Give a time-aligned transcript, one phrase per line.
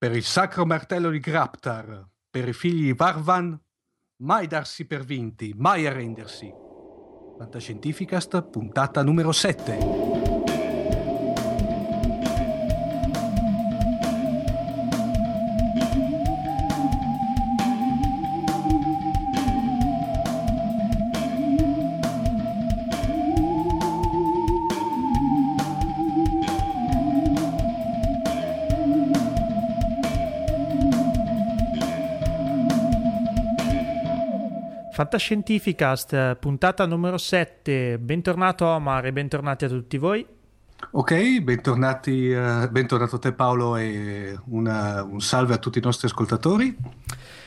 [0.00, 3.60] Per il sacro martello di Graptar, per i figli di Varvan,
[4.22, 6.48] mai darsi per vinti, mai arrendersi.
[7.36, 10.07] Fantascientificast, puntata numero 7.
[35.08, 37.98] Fantascientificast, puntata numero 7.
[37.98, 40.24] Bentornato Omar e bentornati a tutti voi.
[40.90, 46.08] Ok, bentornati, uh, bentornato a te Paolo e una, un salve a tutti i nostri
[46.08, 46.76] ascoltatori.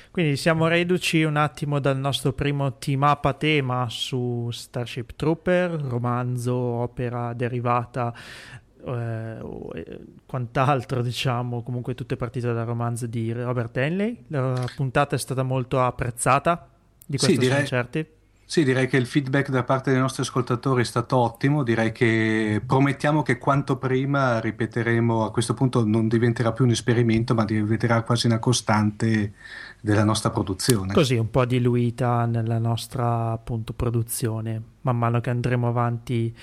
[0.10, 5.70] Quindi siamo reduci un attimo dal nostro primo team up a tema su Starship Trooper,
[5.70, 8.12] romanzo, opera derivata
[8.88, 9.38] eh,
[10.26, 14.26] quant'altro, diciamo, comunque tutte partite dal romanzo di Robert Henley.
[14.30, 16.66] La puntata è stata molto apprezzata
[17.12, 18.06] di questo sì, direi, certi?
[18.52, 22.62] Sì, direi che il feedback da parte dei nostri ascoltatori è stato ottimo, direi che
[22.66, 28.02] promettiamo che quanto prima ripeteremo, a questo punto non diventerà più un esperimento, ma diventerà
[28.02, 29.34] quasi una costante
[29.80, 30.94] della nostra produzione.
[30.94, 36.36] Così, un po' diluita nella nostra appunto produzione, man mano che andremo avanti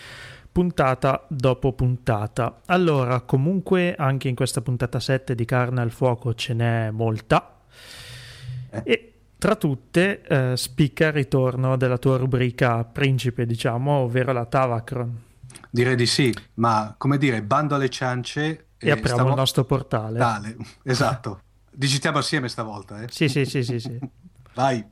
[0.50, 2.62] puntata dopo puntata.
[2.66, 7.60] Allora, comunque anche in questa puntata 7 di Carne al Fuoco ce n'è molta.
[8.70, 8.82] Eh.
[8.84, 15.22] E tra tutte eh, spicca il ritorno della tua rubrica principe, diciamo, ovvero la Tavacron.
[15.70, 18.40] Direi di sì, ma come dire, bando alle ciance
[18.78, 19.28] e, e apriamo stavo...
[19.30, 20.18] il nostro portale.
[20.18, 21.40] Dale, esatto.
[21.70, 23.06] Digitiamo assieme stavolta, eh?
[23.10, 23.98] Sì, sì, sì, sì, sì.
[24.54, 24.84] Vai.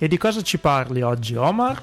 [0.00, 1.82] E di cosa ci parli oggi, Omar?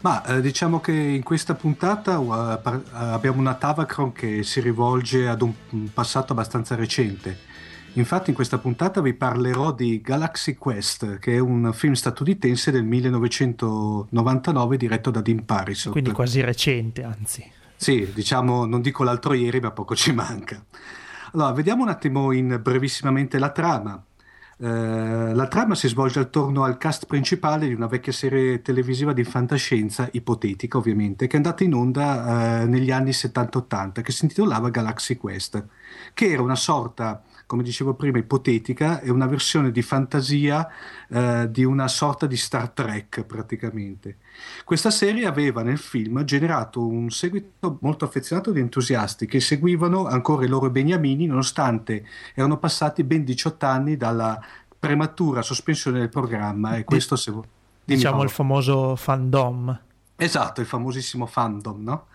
[0.00, 5.28] Ma eh, diciamo che in questa puntata uh, par- abbiamo una Tavacron che si rivolge
[5.28, 7.38] ad un, un passato abbastanza recente.
[7.92, 12.84] Infatti in questa puntata vi parlerò di Galaxy Quest, che è un film statunitense del
[12.84, 15.92] 1999 diretto da Dean Parisot.
[15.92, 17.48] Quindi quasi recente, anzi.
[17.76, 20.62] Sì, diciamo, non dico l'altro ieri, ma poco ci manca.
[21.32, 24.02] Allora, vediamo un attimo in brevissimamente la trama.
[24.58, 29.22] Eh, la trama si svolge attorno al cast principale di una vecchia serie televisiva di
[29.22, 34.70] fantascienza, ipotetica ovviamente, che è andata in onda uh, negli anni 70-80, che si intitolava
[34.70, 35.62] Galaxy Quest,
[36.14, 40.68] che era una sorta come dicevo prima, ipotetica, è una versione di fantasia
[41.08, 44.18] eh, di una sorta di Star Trek praticamente.
[44.64, 50.44] Questa serie aveva nel film generato un seguito molto affezionato di entusiasti che seguivano ancora
[50.44, 54.38] i loro beniamini nonostante erano passati ben 18 anni dalla
[54.78, 57.44] prematura sospensione del programma e questo se Dimmi
[57.84, 59.80] diciamo il famoso fandom.
[60.16, 62.06] Esatto, il famosissimo fandom, no?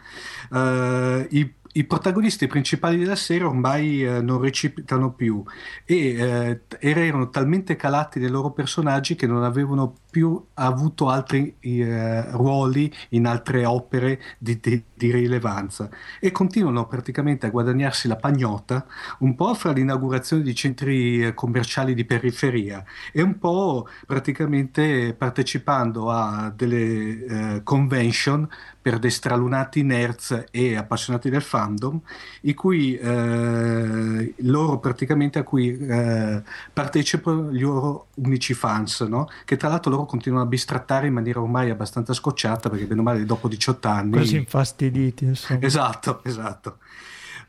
[0.49, 5.43] Uh, i i protagonisti principali della serie ormai eh, non recitano più
[5.85, 12.29] e eh, erano talmente calati nei loro personaggi che non avevano più avuto altri eh,
[12.31, 15.89] ruoli in altre opere di, di, di, rilevanza
[16.19, 18.85] e continuano praticamente a guadagnarsi la pagnotta
[19.19, 22.83] un po' fra l'inaugurazione di centri eh, commerciali di periferia
[23.13, 28.47] e un po' praticamente partecipando a delle eh, convention
[28.81, 31.99] per dei stralunati nerds e appassionati del fandom,
[32.41, 36.41] i cui eh, loro praticamente a cui eh,
[36.73, 39.27] partecipano gli loro unici fans, no?
[39.45, 43.03] che tra l'altro loro continuano a bistrattare in maniera ormai abbastanza scocciata, perché bene o
[43.03, 44.11] male dopo 18 anni...
[44.11, 45.61] Quasi infastiditi, insomma.
[45.61, 46.77] Esatto, esatto.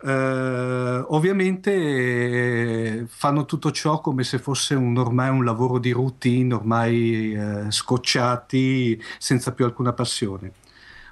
[0.02, 7.36] Uh, ovviamente fanno tutto ciò come se fosse un, ormai un lavoro di routine, ormai
[7.36, 10.54] uh, scocciati, senza più alcuna passione.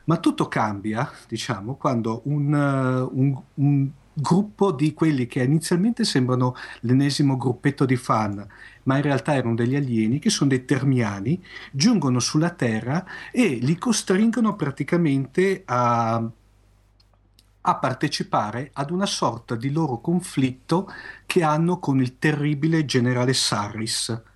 [0.04, 6.54] Ma tutto cambia, diciamo, quando un, uh, un, un gruppo di quelli che inizialmente sembrano
[6.80, 8.44] l'ennesimo gruppetto di fan,
[8.84, 11.42] ma in realtà erano degli alieni, che sono dei termiani,
[11.72, 16.22] giungono sulla Terra e li costringono praticamente a,
[17.60, 20.90] a partecipare ad una sorta di loro conflitto
[21.26, 24.28] che hanno con il terribile generale Sarris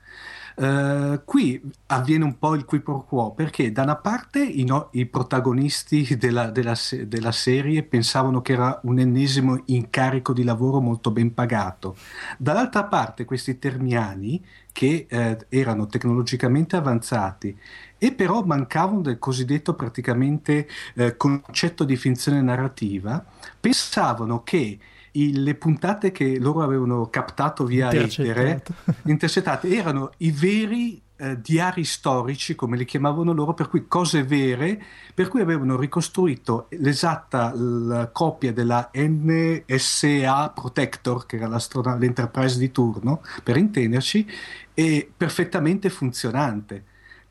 [0.57, 4.89] Uh, qui avviene un po' il qui pro quo perché da una parte i, no,
[4.93, 11.11] i protagonisti della, della, della, serie pensavano che era un ennesimo incarico di lavoro molto
[11.11, 11.97] ben pagato,
[12.39, 14.41] dall'altra parte questi termiani
[14.71, 17.59] che eh, erano tecnologicamente avanzati
[17.99, 23.25] e però mancavano del cosiddetto praticamente eh, concetto di finzione narrativa,
[23.59, 24.79] pensavano che
[25.17, 28.63] i, le puntate che loro avevano captato via etere,
[29.05, 34.83] intercettate, erano i veri eh, diari storici, come li chiamavano loro, per cui cose vere,
[35.15, 43.57] per cui avevano ricostruito l'esatta copia della NSA Protector, che era l'Enterprise di turno, per
[43.57, 44.27] intenderci,
[44.75, 46.85] e perfettamente funzionante.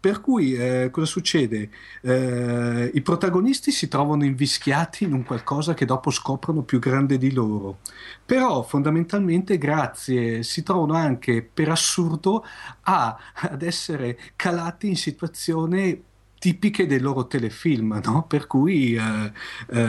[0.04, 1.70] Per cui eh, cosa succede?
[2.02, 7.32] Eh, I protagonisti si trovano invischiati in un qualcosa che dopo scoprono più grande di
[7.32, 7.80] loro,
[8.26, 12.44] però fondamentalmente grazie si trovano anche per assurdo
[12.82, 16.04] a, ad essere calati in situazioni
[16.44, 18.26] tipiche dei loro telefilm, no?
[18.28, 19.32] Per cui eh,
[19.70, 19.82] eh,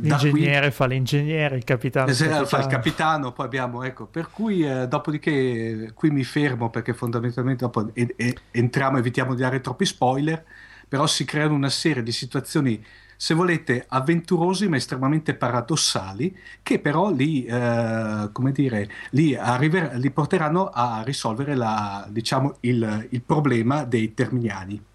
[0.00, 0.70] l'ingegnere qui...
[0.72, 5.92] fa l'ingegnere, il capitano, esatto, fa il capitano, poi abbiamo, ecco, per cui eh, dopodiché
[5.94, 10.44] qui mi fermo perché fondamentalmente dopo e, e, entriamo, evitiamo di dare troppi spoiler,
[10.88, 12.84] però si creano una serie di situazioni
[13.14, 20.10] se volete, avventurosi ma estremamente paradossali, che però li, eh, come dire, li, arriver- li
[20.10, 24.86] porteranno a risolvere la, diciamo, il, il problema dei terminiani.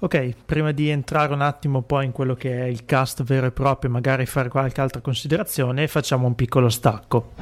[0.00, 3.50] Ok, prima di entrare un attimo poi in quello che è il cast vero e
[3.50, 7.32] proprio, magari fare qualche altra considerazione, facciamo un piccolo stacco.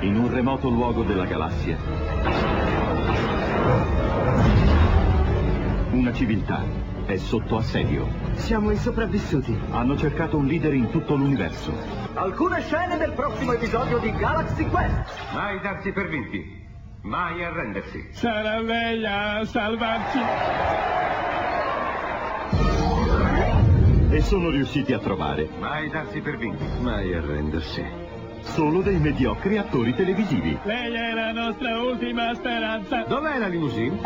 [0.00, 1.78] In un remoto luogo della galassia,
[5.92, 6.64] una civiltà
[7.06, 8.08] è sotto assedio.
[8.34, 9.56] Siamo i sopravvissuti.
[9.70, 11.72] Hanno cercato un leader in tutto l'universo.
[12.14, 15.32] Alcune scene del prossimo episodio di Galaxy Quest.
[15.32, 16.65] Mai darsi per vinti.
[17.06, 18.04] Mai arrendersi.
[18.10, 20.18] Sarà lei a salvarci.
[24.10, 25.48] E sono riusciti a trovare.
[25.60, 26.64] Mai darsi per vinti.
[26.80, 27.84] Mai arrendersi.
[28.40, 30.58] Solo dei mediocri attori televisivi.
[30.64, 33.04] Lei è la nostra ultima speranza.
[33.04, 33.98] Dov'è la limousine?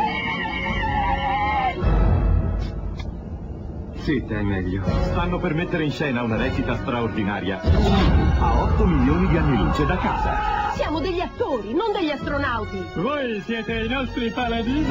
[4.00, 4.82] Zitta è meglio.
[5.02, 7.60] Stanno per mettere in scena una recita straordinaria.
[7.60, 10.72] A 8 milioni di anni luce da casa.
[10.74, 12.82] Siamo degli attori, non degli astronauti.
[12.94, 14.86] Voi siete i nostri paladini.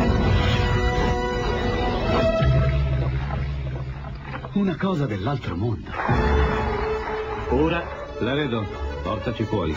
[4.53, 5.89] Una cosa dell'altro mondo.
[7.49, 7.83] Ora,
[8.19, 8.65] Laredo,
[9.01, 9.75] portaci fuori.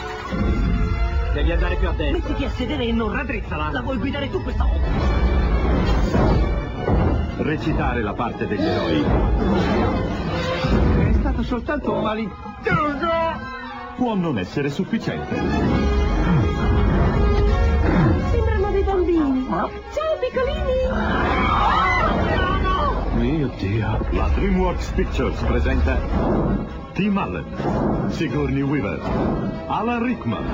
[1.32, 2.18] Devi andare più a destra.
[2.18, 3.70] Mettiti a sedere e non raddrizzala.
[3.70, 5.41] La vuoi guidare tu questa volta?
[7.42, 9.04] Recitare la parte degli eroi.
[11.08, 12.52] È stato soltanto un malintento
[13.96, 15.36] può non essere sufficiente.
[18.30, 19.46] Sembrano dei bambini.
[19.48, 19.70] Ciao
[20.20, 20.70] piccolini!
[23.14, 24.06] Mio Dio.
[24.10, 25.98] La DreamWorks Pictures presenta
[26.92, 29.00] Tim Allen, Sigourney Weaver,
[29.66, 30.44] Alan Rickman,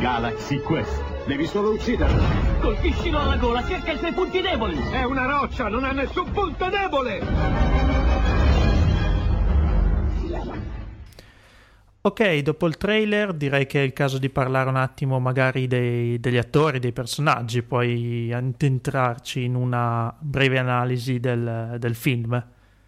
[0.00, 1.03] Galaxy Quest.
[1.26, 2.22] Devi solo ucciderlo.
[2.60, 4.76] Colpiscilo alla gola, cerca i suoi punti deboli.
[4.76, 7.84] È una roccia, non ha nessun punto debole.
[12.02, 16.20] Ok, dopo il trailer direi che è il caso di parlare un attimo magari dei,
[16.20, 22.44] degli attori, dei personaggi, poi addentrarci in una breve analisi del, del, film.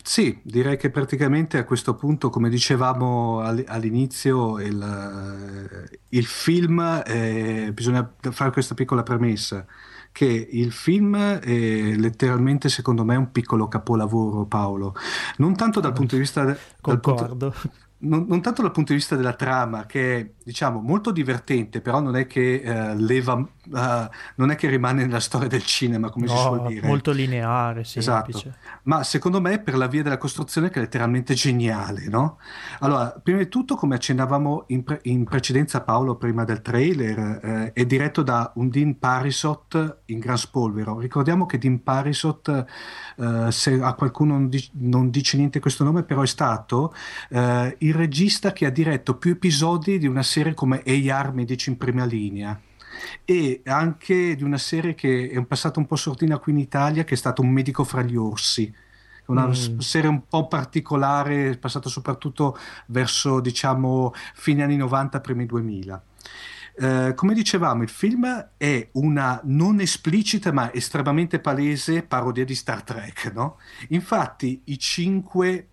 [0.06, 8.08] Sì, direi che praticamente a questo punto, come dicevamo all'inizio, il, il film, eh, bisogna
[8.30, 9.66] fare questa piccola premessa,
[10.12, 14.94] che il film è letteralmente secondo me un piccolo capolavoro Paolo,
[15.38, 16.56] non tanto dal punto di vista...
[16.80, 17.50] Concordo.
[17.50, 21.80] Punto, non, non, tanto dal punto di vista della trama, che è diciamo molto divertente,
[21.80, 23.48] però non è che uh, leva, uh,
[24.36, 26.86] non è che rimane nella storia del cinema, come no, si suol dire.
[26.86, 28.48] Molto lineare, semplice.
[28.48, 28.56] Esatto.
[28.84, 32.38] Ma secondo me per la via della costruzione che è letteralmente geniale, no?
[32.80, 37.72] Allora, prima di tutto, come accennavamo in, pre- in precedenza Paolo prima del trailer, eh,
[37.72, 40.98] è diretto da un Dean Parisot in gran spolvero.
[40.98, 42.64] Ricordiamo che Dean Parisot,
[43.16, 46.94] eh, se a qualcuno non, dice, non dice niente questo nome, però è stato
[47.30, 51.76] eh, il regista che ha diretto più episodi di una serie come AR Medici in
[51.76, 52.58] prima linea
[53.24, 57.14] e anche di una serie che è passata un po' sortina qui in Italia che
[57.14, 58.72] è stato Un medico fra gli orsi
[59.26, 59.78] una mm.
[59.78, 66.02] serie un po' particolare passata soprattutto verso diciamo fine anni 90 primi 2000
[66.78, 72.82] Uh, come dicevamo, il film è una non esplicita ma estremamente palese parodia di Star
[72.82, 73.56] Trek, no?
[73.88, 75.68] Infatti i cinque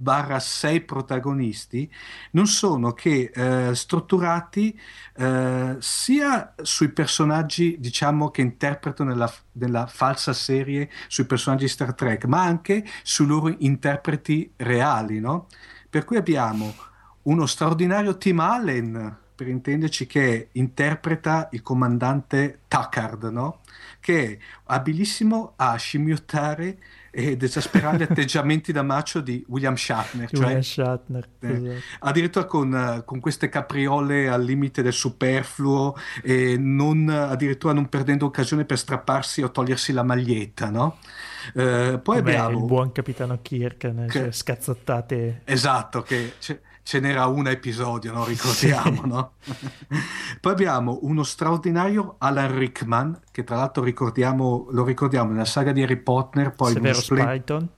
[0.00, 1.90] barra 6 protagonisti
[2.30, 4.78] non sono che eh, strutturati
[5.16, 12.24] eh, sia sui personaggi diciamo che interpretano nella, nella, falsa serie sui personaggi Star Trek
[12.24, 15.48] ma anche sui loro interpreti reali no?
[15.90, 16.74] per cui abbiamo
[17.24, 23.60] uno straordinario Tim Allen per intenderci che interpreta il comandante Tuckard no?
[24.00, 26.78] che è abilissimo a scimmiottare
[27.10, 30.28] ed esasperare gli atteggiamenti da macio di William Shatner.
[30.30, 31.80] Cioè, William Shatner eh, esatto.
[32.00, 38.64] Addirittura con, con, queste capriole al limite del superfluo e non, addirittura non perdendo occasione
[38.64, 40.98] per strapparsi o togliersi la maglietta, no?
[41.54, 42.58] Eh, poi Beh, abbiamo...
[42.58, 44.32] Il buon capitano Kirk, che...
[44.32, 45.42] scazzottate...
[45.44, 46.34] Esatto, che...
[46.38, 48.24] Cioè, ce n'era un episodio, no?
[48.24, 49.02] ricordiamo.
[49.02, 49.08] Sì.
[49.08, 49.32] No?
[50.40, 55.82] Poi abbiamo uno straordinario Alan Rickman, che tra l'altro ricordiamo, lo ricordiamo nella saga di
[55.82, 56.52] Harry Potter.
[56.52, 57.68] Poi Severo splen- Spyton.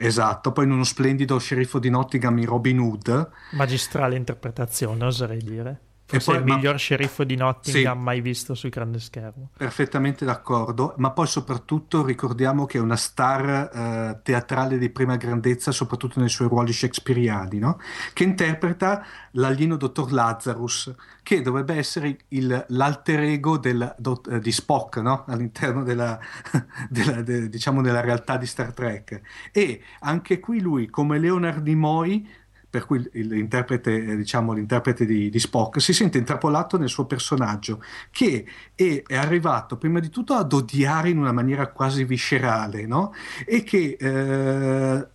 [0.00, 3.30] Esatto, poi in uno splendido sceriffo di Nottingham in Robin Hood.
[3.52, 5.80] Magistrale interpretazione, oserei dire.
[6.08, 6.78] Forse poi, il miglior ma...
[6.78, 9.50] sceriffo di Nottingham sì, mai visto sul grande schermo.
[9.54, 15.70] Perfettamente d'accordo, ma poi soprattutto ricordiamo che è una star eh, teatrale di prima grandezza,
[15.70, 17.78] soprattutto nei suoi ruoli shakespeariani, no?
[18.14, 24.52] che interpreta l'alieno dottor Lazarus, che dovrebbe essere il, l'alter ego del, do, eh, di
[24.52, 25.24] Spock no?
[25.26, 26.18] all'interno della,
[26.88, 29.20] della, de, diciamo della realtà di Star Trek.
[29.52, 32.26] E anche qui lui, come Leonard Nimoy,
[32.70, 37.82] per cui l'interprete, eh, diciamo, l'interprete di, di, Spock si sente intrappolato nel suo personaggio,
[38.10, 38.44] che
[38.74, 43.12] è, è, arrivato prima di tutto ad odiare in una maniera quasi viscerale, no?
[43.46, 45.08] e che eh,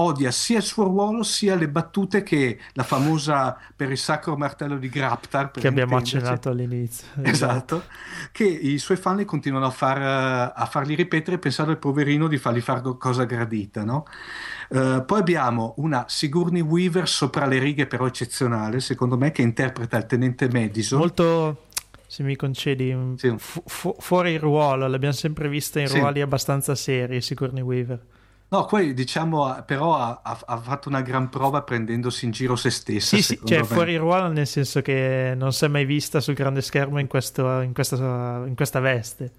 [0.00, 4.78] odia sia il suo ruolo sia le battute che la famosa per il sacro martello
[4.78, 7.84] di Graptar che abbiamo accennato all'inizio esatto
[8.32, 12.60] che i suoi fan continuano a, far, a fargli ripetere pensando al poverino di fargli
[12.60, 14.04] fare cosa gradita no?
[14.68, 19.96] Uh, poi abbiamo una Sigourney Weaver sopra le righe però eccezionale secondo me che interpreta
[19.96, 21.64] il tenente Madison molto
[22.06, 23.34] se mi concedi sì.
[23.38, 25.98] fu- fu- fuori il ruolo l'abbiamo sempre vista in sì.
[25.98, 28.00] ruoli abbastanza seri Sigourney Weaver
[28.50, 33.16] No, poi diciamo, però ha, ha, fatto una gran prova prendendosi in giro se stessa.
[33.16, 33.64] Sì, sì, cioè me.
[33.64, 37.60] fuori ruolo nel senso che non si è mai vista sul grande schermo in, questo,
[37.60, 37.96] in, questa,
[38.46, 39.32] in questa, veste.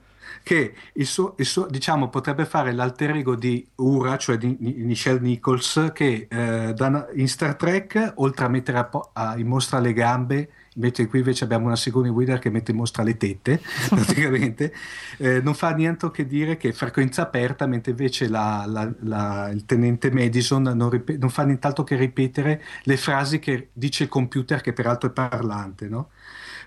[0.44, 5.20] Che il suo, il suo, diciamo, potrebbe fare l'alter ego di Ura, cioè di, Michelle
[5.20, 6.76] Nichols, che eh,
[7.16, 10.50] in Star Trek, oltre a mettere a, a, in mostra le gambe
[10.80, 14.74] invece qui invece abbiamo una Sigourney Weaver che mette in mostra le tette praticamente
[15.18, 19.66] eh, non fa niente che dire che frequenza aperta mentre invece la, la, la, il
[19.66, 24.62] tenente Madison non, rip- non, fa nient'altro che ripetere le frasi che dice il computer
[24.62, 26.12] che peraltro è parlante no?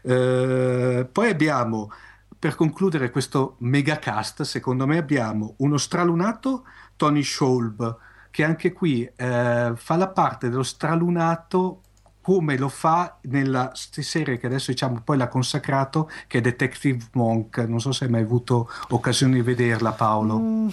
[0.03, 1.91] eh, poi abbiamo
[2.39, 6.65] per concludere questo megacast secondo me abbiamo uno stralunato
[6.97, 7.97] Tony Sholb
[8.31, 11.83] che anche qui eh, fa la parte dello stralunato
[12.23, 17.59] come lo fa nella serie che adesso diciamo poi l'ha consacrato che è Detective Monk.
[17.59, 20.39] Non so se hai mai avuto occasione di vederla Paolo.
[20.39, 20.69] Mm,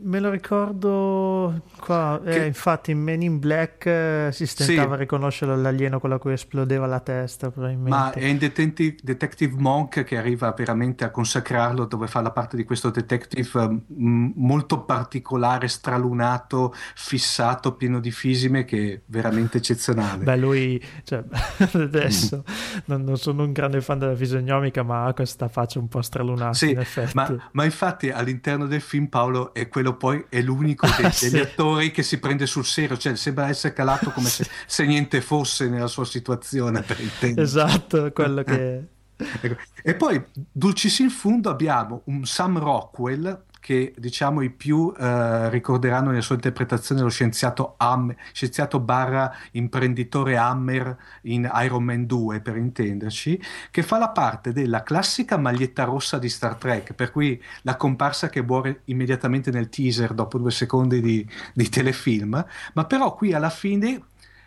[0.00, 2.42] Me lo ricordo qua, eh, che...
[2.42, 4.94] eh, infatti in Men in Black eh, si stentava sì.
[4.94, 7.90] a riconoscere l'alieno con la cui esplodeva la testa probabilmente.
[7.90, 12.56] Ma è in Detective, detective Monk che arriva veramente a consacrarlo dove fa la parte
[12.56, 19.58] di questo detective m- mm, molto particolare, stralunato, fissato, pieno di fisime che è veramente
[19.58, 20.24] eccezionale.
[20.24, 21.22] Beh lui, cioè,
[21.74, 22.42] adesso
[22.86, 26.54] non, non, sono un grande fan della fisionomica ma ha questa faccia un po' stralunata
[26.54, 27.12] sì, in effetti.
[27.14, 31.14] Ma, ma infatti all'interno del film Paolo Paolo è quello poi è l'unico dei, ah,
[31.20, 35.20] degli attori che si prende sul serio, cioè sembra essere calato come se, se niente
[35.20, 36.82] fosse nella sua situazione.
[36.82, 36.98] Per
[37.36, 38.82] esatto, quello che...
[39.18, 39.56] Ecco.
[39.82, 46.08] E poi, dulcis in fundo, abbiamo un Sam Rockwell che diciamo i più eh, ricorderanno
[46.08, 52.56] nella sua interpretazione lo scienziato, Hammer, scienziato barra imprenditore Hammer in Iron Man 2 per
[52.56, 53.38] intenderci,
[53.70, 58.30] che fa la parte della classica maglietta rossa di Star Trek, per cui la comparsa
[58.30, 63.50] che muore immediatamente nel teaser dopo due secondi di, di telefilm, ma però qui alla
[63.50, 64.02] fine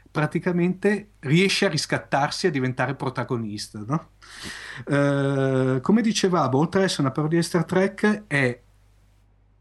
[0.09, 3.83] praticamente riesce a riscattarsi e a diventare protagonista.
[3.85, 4.07] No?
[4.87, 8.59] Uh, come dicevamo, oltre ad essere una parodia di Star Trek, è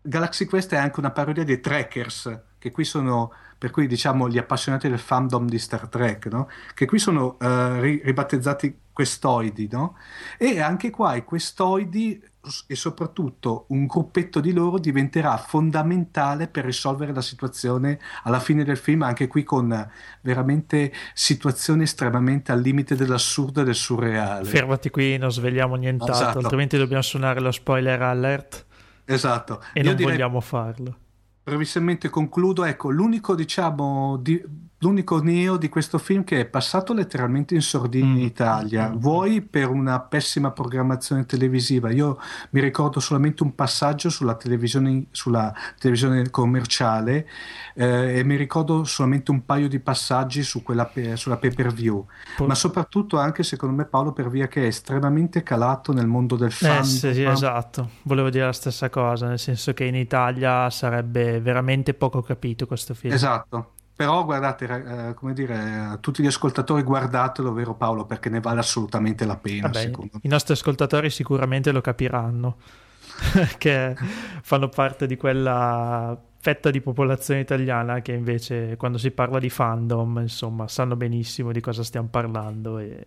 [0.03, 4.39] Galaxy Quest è anche una parodia dei Trekkers, che qui sono, per cui diciamo gli
[4.39, 6.49] appassionati del fandom di Star Trek, no?
[6.75, 9.97] che qui sono uh, ribattezzati questoidi, no?
[10.39, 12.23] e anche qua i questoidi
[12.67, 18.79] e soprattutto un gruppetto di loro diventerà fondamentale per risolvere la situazione alla fine del
[18.79, 19.91] film, anche qui con
[20.23, 24.49] veramente situazioni estremamente al limite dell'assurdo e del surreale.
[24.49, 26.39] Fermati qui, non svegliamo nient'altro, esatto.
[26.39, 28.69] altrimenti dobbiamo suonare lo spoiler alert.
[29.15, 29.61] Esatto.
[29.73, 30.13] E Io non direi...
[30.13, 30.97] vogliamo farlo.
[31.43, 32.65] brevissimamente concludo.
[32.65, 34.43] Ecco, l'unico, diciamo, di,
[34.83, 38.19] l'unico neo di questo film che è passato letteralmente in sordina in Mm.
[38.19, 38.97] Italia, Mm.
[38.97, 41.91] vuoi per una pessima programmazione televisiva.
[41.91, 42.19] Io
[42.51, 47.27] mi ricordo solamente un passaggio sulla televisione, sulla televisione commerciale
[47.75, 52.07] eh, e mi ricordo solamente un paio di passaggi su quella sulla pay per view.
[52.37, 56.37] Po- Ma soprattutto anche secondo me Paolo per via che è estremamente calato nel mondo
[56.37, 56.85] del Eh, fan.
[56.85, 61.93] sì, sì, esatto, volevo dire la stessa cosa, nel senso che in Italia sarebbe veramente
[61.95, 63.13] poco capito questo film.
[63.13, 63.73] Esatto.
[64.01, 64.65] Però guardate,
[65.11, 69.37] eh, come dire, a tutti gli ascoltatori guardatelo, vero Paolo, perché ne vale assolutamente la
[69.37, 69.91] pena, Vabbè,
[70.23, 72.57] i nostri ascoltatori sicuramente lo capiranno,
[73.59, 73.95] che
[74.41, 80.21] fanno parte di quella fetta di popolazione italiana che invece quando si parla di fandom,
[80.21, 83.07] insomma, sanno benissimo di cosa stiamo parlando e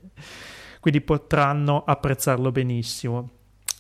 [0.79, 3.29] quindi potranno apprezzarlo benissimo.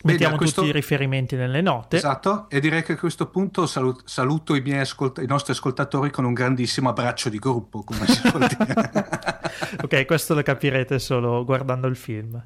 [0.03, 1.97] Mettiamo questo- tutti i riferimenti nelle note.
[1.97, 6.25] Esatto, e direi che a questo punto salu- saluto i, ascolt- i nostri ascoltatori con
[6.25, 9.11] un grandissimo abbraccio di gruppo, come si suol dire.
[9.83, 12.41] Ok, questo lo capirete solo guardando il film.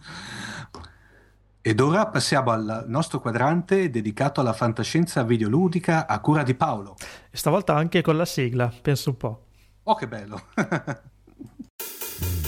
[1.62, 6.96] Ed ora passiamo al nostro quadrante dedicato alla fantascienza videoludica a cura di Paolo.
[7.30, 9.46] E stavolta anche con la sigla, penso un po'.
[9.84, 10.42] Oh, che bello!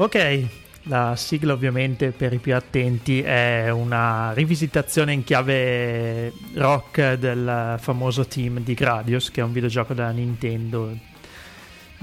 [0.00, 0.46] Ok,
[0.82, 8.24] la sigla ovviamente per i più attenti è una rivisitazione in chiave rock del famoso
[8.24, 10.96] team di Gradius, che è un videogioco della Nintendo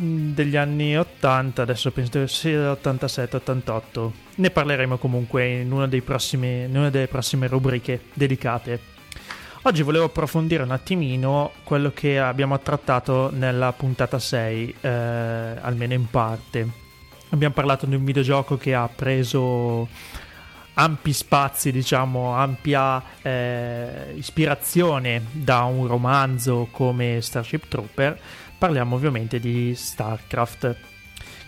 [0.02, 4.12] mm, degli anni 80, adesso penso sia 87-88.
[4.36, 8.78] Ne parleremo comunque in una, prossimi- in una delle prossime rubriche dedicate.
[9.62, 16.10] Oggi volevo approfondire un attimino quello che abbiamo trattato nella puntata 6, eh, almeno in
[16.10, 16.84] parte.
[17.36, 19.90] Abbiamo parlato di un videogioco che ha preso
[20.76, 28.18] ampi spazi, diciamo, ampia eh, ispirazione da un romanzo come Starship Trooper.
[28.58, 30.78] Parliamo ovviamente di StarCraft,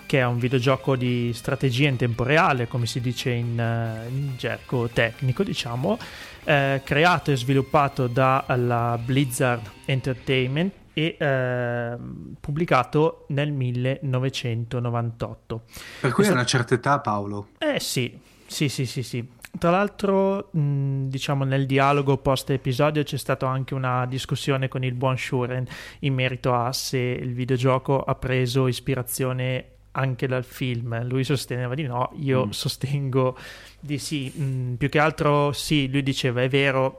[0.05, 4.35] che è un videogioco di strategia in tempo reale, come si dice in, eh, in
[4.35, 5.97] gergo tecnico, diciamo,
[6.43, 11.95] eh, creato e sviluppato dalla Blizzard Entertainment e eh,
[12.39, 15.61] pubblicato nel 1998.
[16.01, 17.49] Per cui è una certa età, Paolo.
[17.59, 19.29] Eh sì, sì, sì, sì, sì.
[19.59, 25.17] Tra l'altro, mh, diciamo, nel dialogo post-episodio c'è stata anche una discussione con il buon
[25.17, 25.65] Shuren
[25.99, 31.05] in merito a se il videogioco ha preso ispirazione anche dal film.
[31.07, 32.49] Lui sosteneva di no, io Mm.
[32.49, 33.37] sostengo
[33.79, 34.31] di sì.
[34.35, 36.97] Mh, più che altro sì, lui diceva è vero,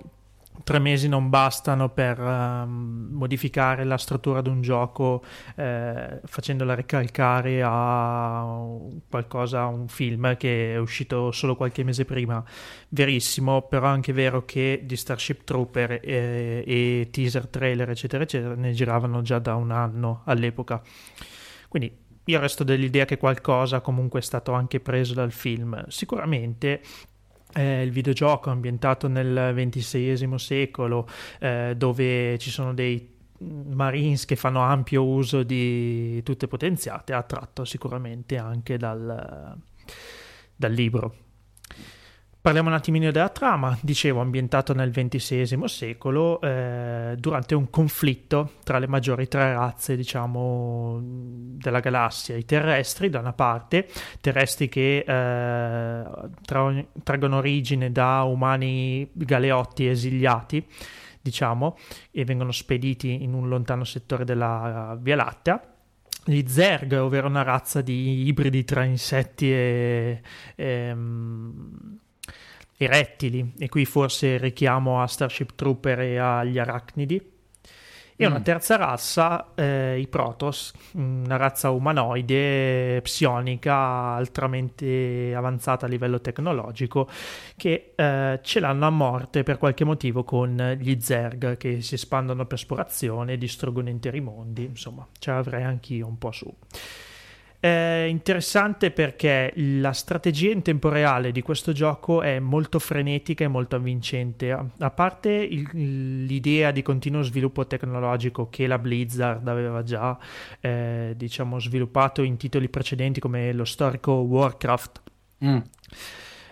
[0.64, 5.22] tre mesi non bastano per ehm, modificare la struttura di un gioco
[5.56, 8.66] eh, facendola ricalcare a
[9.08, 12.44] qualcosa, un film che è uscito solo qualche mese prima.
[12.88, 18.54] Verissimo, però è anche vero che di Starship Trooper eh, e teaser trailer eccetera eccetera
[18.54, 20.82] ne giravano già da un anno all'epoca.
[21.68, 25.84] Quindi io resto dell'idea che qualcosa comunque è stato anche preso dal film.
[25.88, 26.82] Sicuramente
[27.54, 31.06] eh, il videogioco ambientato nel XXVI secolo,
[31.40, 37.64] eh, dove ci sono dei Marines che fanno ampio uso di tutte potenziate, ha tratto
[37.64, 39.56] sicuramente anche dal,
[40.56, 41.26] dal libro.
[42.48, 48.78] Parliamo un attimino della trama, dicevo ambientato nel XX secolo eh, durante un conflitto tra
[48.78, 53.86] le maggiori tre razze diciamo della galassia, i terrestri da una parte,
[54.22, 56.04] terrestri che eh,
[56.40, 60.66] tra- traggono origine da umani galeotti esiliati
[61.20, 61.76] diciamo
[62.10, 65.62] e vengono spediti in un lontano settore della Via Lattea.
[66.24, 70.22] Gli Zerg, ovvero una razza di ibridi tra insetti e,
[70.56, 71.98] ehm,
[72.80, 77.36] e rettili, e qui forse richiamo a Starship Trooper e agli arachnidi.
[78.20, 78.42] E una Mm.
[78.42, 83.74] terza razza, eh, i Protoss, una razza umanoide psionica
[84.14, 87.08] altamente avanzata a livello tecnologico,
[87.56, 92.44] che eh, ce l'hanno a morte per qualche motivo con gli Zerg che si espandono
[92.46, 96.52] per esplorazione, distruggono interi mondi, insomma, ce l'avrei anch'io un po' su.
[97.60, 103.48] È interessante perché la strategia in tempo reale di questo gioco è molto frenetica e
[103.48, 104.52] molto avvincente.
[104.52, 110.16] A parte il, l'idea di continuo sviluppo tecnologico che la Blizzard aveva già
[110.60, 115.02] eh, diciamo, sviluppato in titoli precedenti come lo storico Warcraft.
[115.44, 115.58] Mm.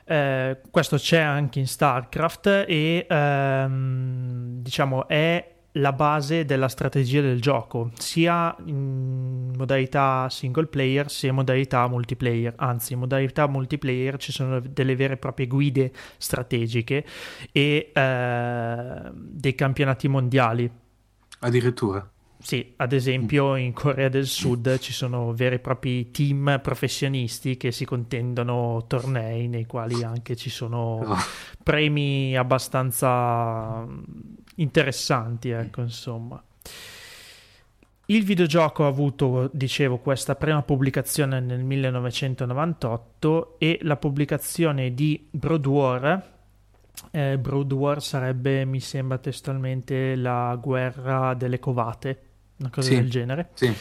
[0.08, 7.40] Eh, questo c'è anche in StarCraft e ehm, diciamo è la base della strategia del
[7.40, 12.54] gioco, sia in modalità single player sia in modalità multiplayer.
[12.56, 17.04] Anzi, in modalità multiplayer ci sono delle vere e proprie guide strategiche
[17.52, 20.70] e eh, dei campionati mondiali.
[21.40, 22.10] Addirittura.
[22.38, 27.72] Sì, ad esempio in Corea del Sud ci sono veri e propri team professionisti che
[27.72, 31.16] si contendono tornei nei quali anche ci sono oh.
[31.62, 33.84] premi abbastanza
[34.56, 36.42] interessanti, ecco, insomma.
[38.08, 45.66] Il videogioco ha avuto, dicevo, questa prima pubblicazione nel 1998 e la pubblicazione di Brood
[45.66, 46.34] War.
[47.10, 52.20] Eh, Brood War sarebbe, mi sembra testualmente, la guerra delle covate,
[52.58, 53.48] una cosa sì, del genere.
[53.54, 53.74] Sì.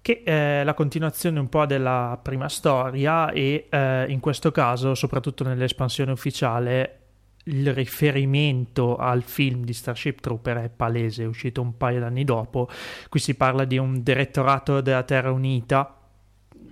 [0.00, 5.42] Che è la continuazione un po' della prima storia e eh, in questo caso, soprattutto
[5.42, 7.05] nell'espansione ufficiale,
[7.48, 12.68] il riferimento al film di Starship Trooper è palese, è uscito un paio d'anni dopo.
[13.08, 15.96] Qui si parla di un direttorato della Terra Unita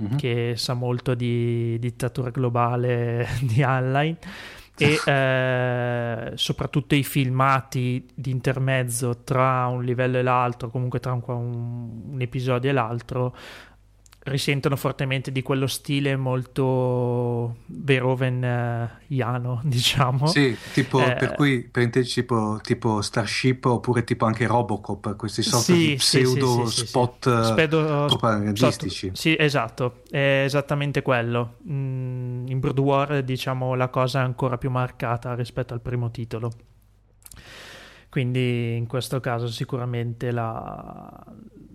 [0.03, 0.17] mm-hmm.
[0.17, 4.17] che sa molto di dittatura globale di Heinlein
[4.77, 11.23] e eh, soprattutto i filmati di intermezzo tra un livello e l'altro, comunque tra un,
[11.25, 13.37] un episodio e l'altro,
[14.25, 20.27] risentono fortemente di quello stile molto Verhoeven-iano, diciamo.
[20.27, 25.73] Sì, tipo, eh, per cui per tipo, tipo, Starship oppure tipo anche Robocop, questi sorti
[25.75, 29.11] sì, di pseudo sì, sì, spot Spedo, propagandistici.
[29.13, 31.57] Sì, esatto, è esattamente quello.
[31.69, 36.51] Mm, in Brood War, diciamo, la cosa è ancora più marcata rispetto al primo titolo.
[38.15, 41.21] Quindi in questo caso sicuramente la,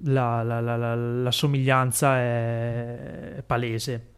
[0.05, 4.11] la, la, la, somiglianza è, è palese.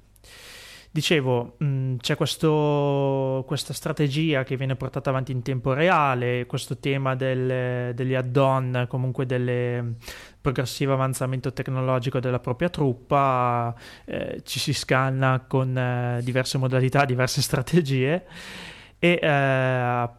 [0.91, 6.77] Dicevo, mh, mm, c'è questo, questa strategia che viene portata avanti in tempo reale, questo
[6.77, 9.95] tema del, degli add-on, comunque del
[10.39, 13.73] progressivo avanzamento tecnologico della propria truppa,
[14.05, 18.25] eh, ci si scanna con eh, diverse modalità, diverse strategie
[18.99, 20.09] e eh,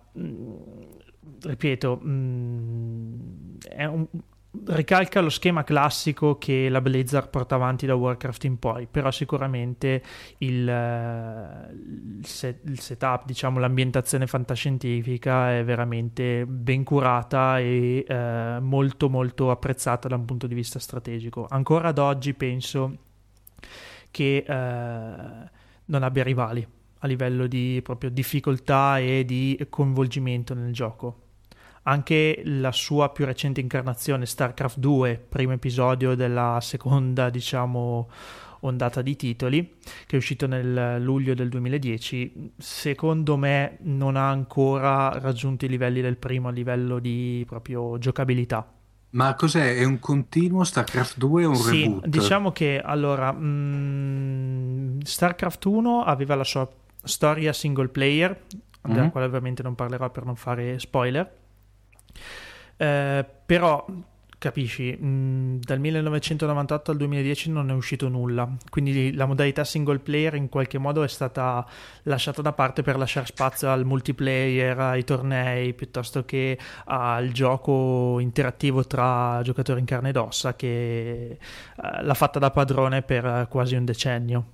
[1.42, 4.06] ripeto, mh, è un,
[4.66, 10.02] ricalca lo schema classico che la Blizzard porta avanti da Warcraft in poi, però sicuramente
[10.38, 19.08] il, il, set, il, setup, diciamo l'ambientazione fantascientifica è veramente ben curata e eh, molto
[19.08, 21.46] molto apprezzata da un punto di vista strategico.
[21.48, 22.98] Ancora ad oggi penso
[24.10, 25.50] che eh,
[25.86, 26.66] non abbia rivali
[27.04, 31.21] a livello di proprio difficoltà e di coinvolgimento nel gioco
[31.84, 38.08] anche la sua più recente incarnazione, StarCraft 2, primo episodio della seconda, diciamo,
[38.60, 45.18] ondata di titoli, che è uscito nel luglio del 2010, secondo me non ha ancora
[45.18, 48.66] raggiunto i livelli del primo a livello di proprio giocabilità.
[49.10, 49.76] Ma cos'è?
[49.76, 52.06] È un continuo StarCraft 2 o un sì, reboot?
[52.06, 56.66] Diciamo che allora mh, mm, StarCraft 1 aveva la sua
[57.02, 58.96] storia single player, mm-hmm.
[58.96, 61.40] della quale ovviamente non parlerò per non fare spoiler
[62.82, 63.86] eh, però
[64.38, 70.34] capisci, mh, dal 1998 al 2010 non è uscito nulla, quindi la modalità single player
[70.34, 71.64] in qualche modo è stata
[72.02, 78.84] lasciata da parte per lasciare spazio al multiplayer, ai tornei, piuttosto che al gioco interattivo
[78.84, 81.38] tra giocatori in carne ed ossa che
[81.76, 84.44] uh, l'ha fatta da padrone per quasi un decennio.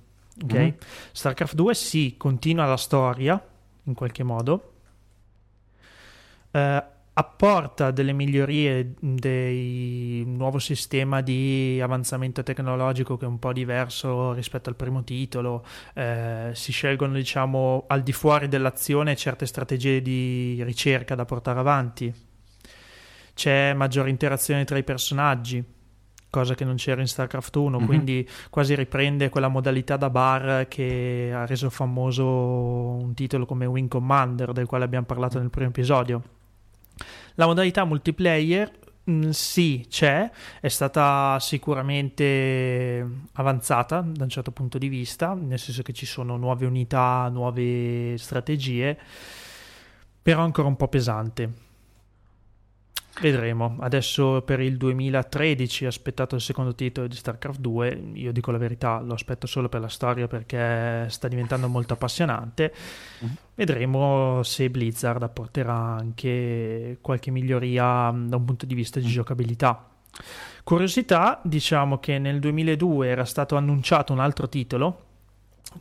[0.43, 0.61] Okay?
[0.61, 0.77] Mm-hmm.
[1.13, 3.43] StarCraft 2 sì, continua la storia
[3.85, 4.73] in qualche modo.
[6.51, 14.31] Uh, apporta delle migliorie del nuovo sistema di avanzamento tecnologico che è un po' diverso
[14.31, 20.63] rispetto al primo titolo, eh, si scelgono diciamo al di fuori dell'azione certe strategie di
[20.63, 22.13] ricerca da portare avanti,
[23.33, 25.61] c'è maggiore interazione tra i personaggi,
[26.29, 27.85] cosa che non c'era in StarCraft 1, mm-hmm.
[27.85, 33.89] quindi quasi riprende quella modalità da bar che ha reso famoso un titolo come Wing
[33.89, 36.37] Commander, del quale abbiamo parlato nel primo episodio.
[37.35, 38.71] La modalità multiplayer
[39.09, 45.81] mm, sì, c'è, è stata sicuramente avanzata da un certo punto di vista, nel senso
[45.81, 48.97] che ci sono nuove unità, nuove strategie,
[50.21, 51.67] però ancora un po' pesante.
[53.21, 53.75] Vedremo.
[53.79, 58.11] Adesso per il 2013 aspettato il secondo titolo di StarCraft 2.
[58.13, 62.73] Io dico la verità, lo aspetto solo per la storia perché sta diventando molto appassionante.
[63.23, 63.33] Mm-hmm.
[63.55, 69.85] Vedremo se Blizzard apporterà anche qualche miglioria da un punto di vista di giocabilità.
[70.63, 75.07] Curiosità, diciamo che nel 2002 era stato annunciato un altro titolo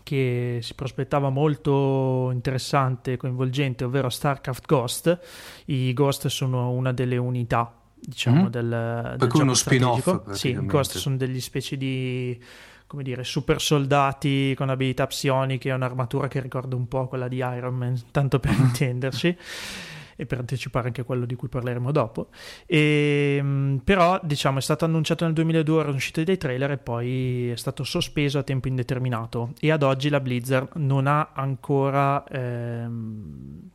[0.02, 5.20] che si prospettava molto interessante e coinvolgente, ovvero StarCraft Ghost.
[5.66, 8.46] I Ghost sono una delle unità, diciamo, mm.
[8.46, 10.30] del, del uno spin-off.
[10.30, 12.40] Sì, i Ghost sono degli specie di
[12.88, 17.36] come dire, super soldati con abilità psioniche e un'armatura che ricorda un po' quella di
[17.36, 19.36] Iron Man, tanto per intenderci
[20.20, 22.30] e per anticipare anche quello di cui parleremo dopo.
[22.66, 27.50] E, ehm, però, diciamo, è stato annunciato nel 2002, erano usciti dei trailer e poi
[27.50, 29.52] è stato sospeso a tempo indeterminato.
[29.60, 32.24] E ad oggi la Blizzard non ha ancora.
[32.28, 33.70] Ehm,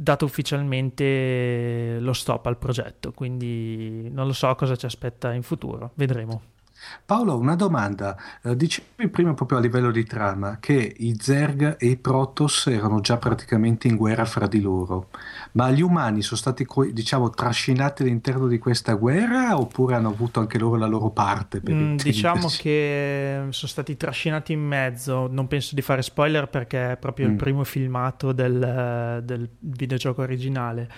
[0.00, 5.90] dato ufficialmente lo stop al progetto, quindi non lo so cosa ci aspetta in futuro,
[5.94, 6.57] vedremo.
[7.04, 8.16] Paolo, una domanda.
[8.42, 13.00] Eh, dicevi prima proprio a livello di trama che i Zerg e i Protoss erano
[13.00, 15.08] già praticamente in guerra fra di loro,
[15.52, 20.58] ma gli umani sono stati, diciamo, trascinati all'interno di questa guerra oppure hanno avuto anche
[20.58, 21.62] loro la loro parte?
[21.70, 26.96] Mm, diciamo che sono stati trascinati in mezzo, non penso di fare spoiler perché è
[26.96, 27.30] proprio mm.
[27.30, 30.90] il primo filmato del, del videogioco originale.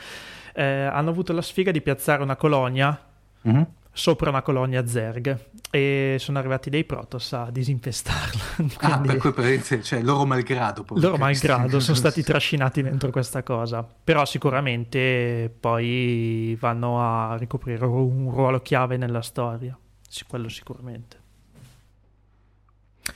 [0.52, 3.00] Eh, hanno avuto la sfiga di piazzare una colonia.
[3.46, 3.62] Mm-hmm
[4.00, 8.40] sopra una colonia Zerg e sono arrivati dei Protoss a disinfestarla.
[8.56, 10.86] Quindi, ah, per cui cioè loro malgrado.
[10.94, 18.30] Loro malgrado sono stati trascinati dentro questa cosa, però sicuramente poi vanno a ricoprire un
[18.30, 21.18] ruolo chiave nella storia, sì, quello sicuramente.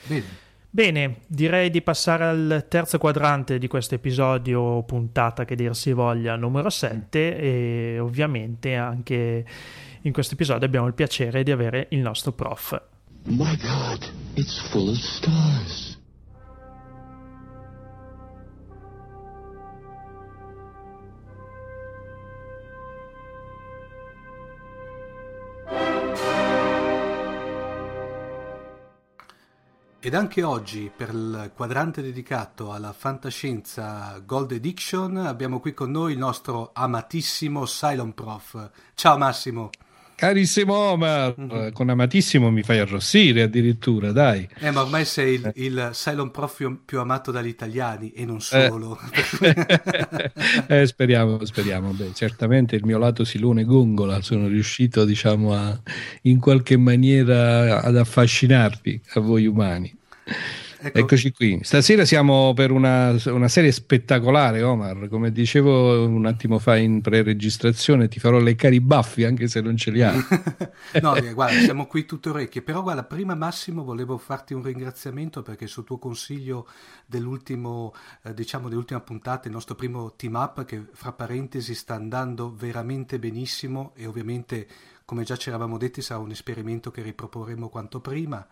[0.07, 0.43] Bene.
[0.69, 6.35] Bene, direi di passare al terzo quadrante di questo episodio, puntata che dir si voglia,
[6.37, 9.47] numero 7 e ovviamente anche
[10.05, 12.81] in questo episodio abbiamo il piacere di avere il nostro prof.
[13.25, 15.93] My God, it's full of stars.
[30.01, 36.13] Ed anche oggi, per il quadrante dedicato alla fantascienza Gold Edition, abbiamo qui con noi
[36.13, 38.71] il nostro amatissimo Cylon Prof.
[38.93, 39.71] Ciao Massimo!
[40.17, 41.73] Carissimo Omar, mm-hmm.
[41.73, 44.49] con amatissimo mi fai arrossire addirittura, dai.
[44.59, 48.41] Eh, ma ormai sei il, il Cylon Prof più amato dagli italiani e non eh.
[48.41, 48.99] solo.
[49.41, 50.33] Eh,
[50.81, 51.91] eh, speriamo, speriamo.
[51.91, 55.79] Beh, certamente il mio lato silone gongola sono riuscito, diciamo, a,
[56.23, 59.95] in qualche maniera ad affascinarvi, a voi umani.
[60.85, 60.99] Ecco.
[60.99, 61.61] Eccoci qui.
[61.63, 65.09] Stasera siamo per una, una, serie spettacolare, Omar.
[65.09, 69.79] Come dicevo un attimo fa in pre-registrazione, ti farò leccare i baffi anche se non
[69.79, 70.23] ce li hai.
[71.01, 72.61] no, eh, guarda, siamo qui tutte orecchie.
[72.61, 76.69] Però, guarda, prima Massimo volevo farti un ringraziamento perché sul tuo consiglio
[77.07, 82.55] dell'ultimo, eh, diciamo, dell'ultima puntata, il nostro primo team up, che fra parentesi sta andando
[82.55, 84.67] veramente benissimo e ovviamente,
[85.07, 88.47] come già ci eravamo detti, sarà un esperimento che riproporremo quanto prima.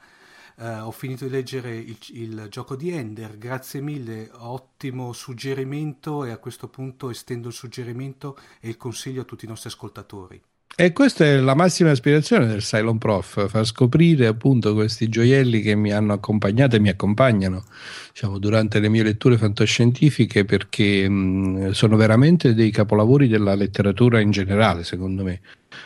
[0.56, 6.30] Uh, ho finito di leggere il, il, gioco di Ender, grazie mille, ottimo suggerimento e
[6.30, 10.42] a questo punto estendo il suggerimento e il consiglio a tutti i nostri ascoltatori.
[10.74, 15.74] E questa è la massima aspirazione del Cylon Prof, far scoprire appunto questi gioielli che
[15.74, 17.62] mi hanno accompagnato e mi accompagnano
[18.10, 24.30] diciamo, durante le mie letture fantascientifiche perché mh, sono veramente dei capolavori della letteratura in
[24.30, 25.40] generale, secondo me.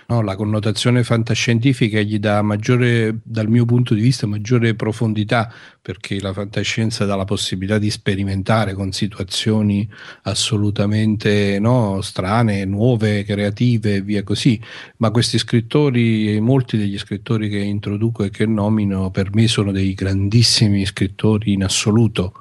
[0.09, 6.21] No, la connotazione fantascientifica gli dà maggiore, dal mio punto di vista, maggiore profondità perché
[6.21, 9.89] la fantascienza dà la possibilità di sperimentare con situazioni
[10.23, 14.61] assolutamente no, strane, nuove, creative e via così.
[14.97, 19.95] Ma questi scrittori, molti degli scrittori che introduco e che nomino, per me sono dei
[19.95, 22.33] grandissimi scrittori in assoluto.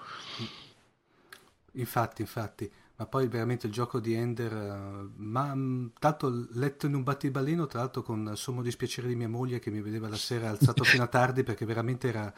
[1.73, 6.95] Infatti, infatti ma poi veramente il gioco di Ender, uh, ma mh, tanto letto in
[6.95, 10.49] un battibaleno, tra l'altro con sommo dispiacere di mia moglie che mi vedeva la sera
[10.49, 12.33] alzato fino a tardi perché veramente era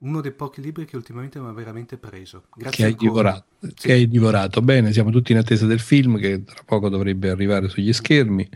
[0.00, 2.44] uno dei pochi libri che ultimamente mi ha veramente preso.
[2.54, 3.74] Grazie che hai, divorato, sì.
[3.74, 4.62] che hai divorato.
[4.62, 8.48] Bene, siamo tutti in attesa del film che tra poco dovrebbe arrivare sugli schermi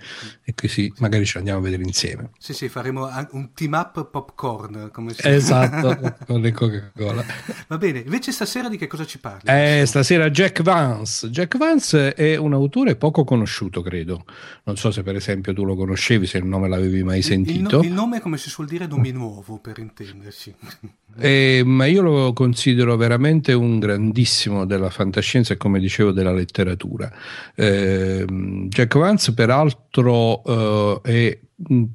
[0.44, 0.92] e così sì.
[0.98, 2.30] magari ce l'andiamo a vedere insieme.
[2.38, 4.90] Sì, sì, faremo un team up popcorn.
[4.92, 7.24] Come si esatto, con le Coca-Cola.
[7.66, 9.50] Va bene, invece stasera di che cosa ci parli?
[9.50, 11.28] Eh, stasera Jack Vance.
[11.28, 14.24] Jack Vance è un autore poco conosciuto, credo.
[14.64, 17.80] Non so se per esempio tu lo conoscevi, se il nome l'avevi mai sentito.
[17.80, 20.54] Il, no, il nome, come si suol dire, non mi è nuovo, per intenderci.
[21.18, 26.32] E eh, ma io lo considero veramente un grandissimo della fantascienza e come dicevo della
[26.32, 27.10] letteratura.
[27.54, 28.24] Eh,
[28.68, 31.38] Jack Vance peraltro eh, è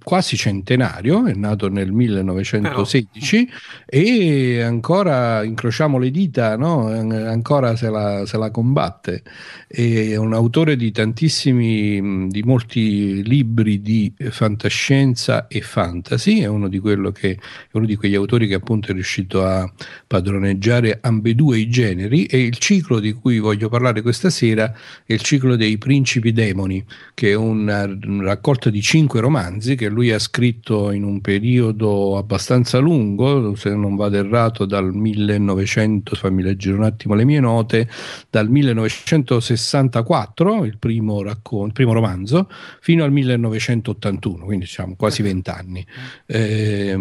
[0.03, 3.57] quasi centenario, è nato nel 1916 Però...
[3.85, 6.87] e ancora incrociamo le dita, no?
[6.87, 9.23] ancora se la, se la, combatte.
[9.67, 16.81] È un autore di tantissimi, di molti libri di fantascienza e fantasy, è uno di,
[16.81, 17.37] che, è
[17.73, 19.69] uno di quegli autori che appunto è riuscito a
[20.05, 24.73] padroneggiare ambedue i generi e il ciclo di cui voglio parlare questa sera
[25.05, 29.75] è il ciclo dei principi demoni, che è una, una raccolta di cinque romanzi romanzi
[29.75, 36.15] che lui ha scritto in un periodo abbastanza lungo, se non vado errato, dal 1900,
[36.15, 37.89] fammi leggere un attimo le mie note,
[38.29, 45.83] dal 1964, il primo, raccon- il primo romanzo, fino al 1981, quindi diciamo quasi vent'anni.
[46.25, 46.95] Eh,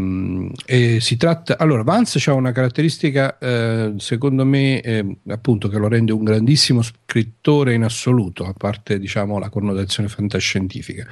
[0.65, 5.89] eh, si tratta, allora, Vance ha una caratteristica, eh, secondo me, eh, appunto, che lo
[5.89, 11.07] rende un grandissimo scrittore in assoluto, a parte diciamo la connotazione fantascientifica,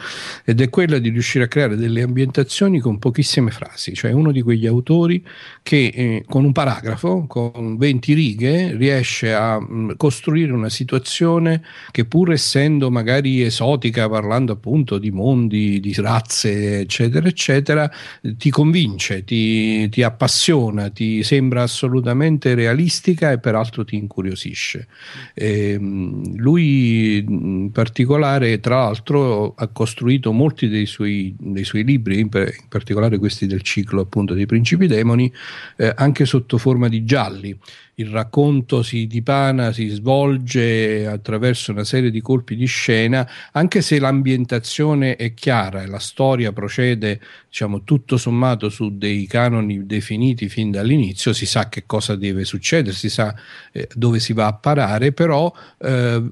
[0.45, 4.31] ed è quella di riuscire riuscire a creare delle ambientazioni con pochissime frasi, cioè uno
[4.31, 5.25] di quegli autori
[5.63, 11.63] che eh, con un paragrafo, con 20 righe, riesce a mh, mm, costruire una situazione
[11.91, 19.25] che pur essendo magari esotica, parlando appunto di mondi, di razze, eccetera, eccetera, ti convince,
[19.25, 24.89] ti, ti appassiona, ti sembra assolutamente realistica e peraltro ti incuriosisce.
[25.33, 32.21] E, ehm, lui in particolare, tra l'altro, ha costruito molti dei suoi dei, suoi libri,
[32.21, 35.33] in, in, particolare questi del ciclo appunto dei principi demoni,
[35.77, 37.57] eh, anche sotto forma di gialli.
[37.97, 44.01] Il racconto si dipana, si svolge attraverso una serie di colpi di scena, anche se
[44.01, 50.73] l'ambientazione è chiara e la storia procede, diciamo, tutto sommato su dei canoni definiti fin
[50.73, 53.33] dall'inizio, si sa che cosa deve succedere, si sa
[53.71, 56.23] eh, dove si va a parare, però eh,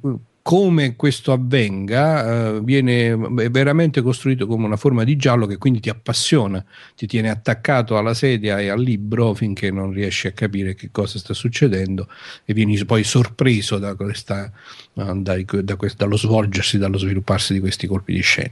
[0.43, 5.89] come questo avvenga eh, viene veramente costruito come una forma di giallo che quindi ti
[5.89, 6.63] appassiona,
[6.97, 11.19] ti tiene attaccato alla sedia e al libro finché non riesci a capire che cosa
[11.19, 12.09] sta succedendo
[12.45, 14.51] e vieni poi sorpreso da questa
[14.95, 18.51] dai, da questo, dallo svolgersi, dallo svilupparsi di questi colpi di scena.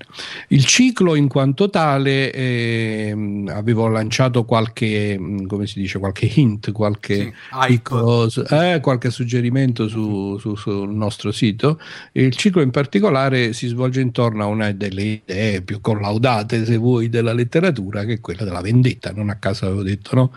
[0.48, 7.14] Il ciclo in quanto tale eh, avevo lanciato qualche, come si dice, qualche hint, qualche,
[7.14, 7.33] sì,
[7.66, 11.79] piccolo, eh, qualche suggerimento su, su, sul nostro sito.
[12.12, 17.08] Il ciclo in particolare si svolge intorno a una delle idee più collaudate, se vuoi,
[17.08, 19.12] della letteratura, che è quella della vendetta.
[19.12, 20.32] Non a caso avevo detto, no?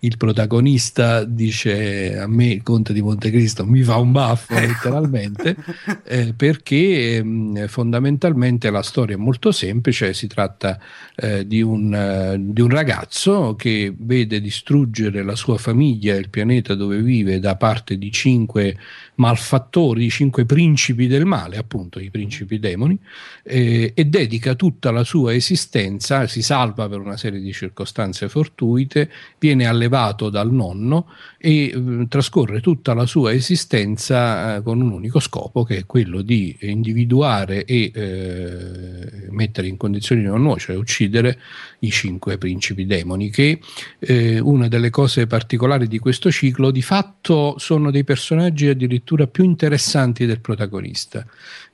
[0.00, 4.66] Il protagonista dice a me, il conte di Montecristo, mi fa un baffo ecco.
[4.66, 5.56] letteralmente
[6.04, 10.78] eh, perché mh, fondamentalmente la storia è molto semplice, si tratta
[11.14, 16.30] eh, di, un, uh, di, un, ragazzo che vede distruggere la sua famiglia e il
[16.30, 18.76] pianeta dove vive da parte di cinque
[19.18, 22.98] malfattori, di cinque principi del male, appunto i principi demoni,
[23.42, 29.10] eh, e dedica tutta la sua esistenza, si salva per una serie di circostanze fortuite,
[29.38, 35.20] viene allevato dal nonno e eh, trascorre tutta la sua esistenza eh, con un unico
[35.20, 41.38] scopo che è quello di individuare e eh, mettere in condizioni di non nuocere, uccidere
[41.80, 43.60] i cinque principi demoni, che
[43.98, 49.44] eh, una delle cose particolari di questo ciclo di fatto sono dei personaggi addirittura più
[49.44, 51.24] interessanti del protagonista.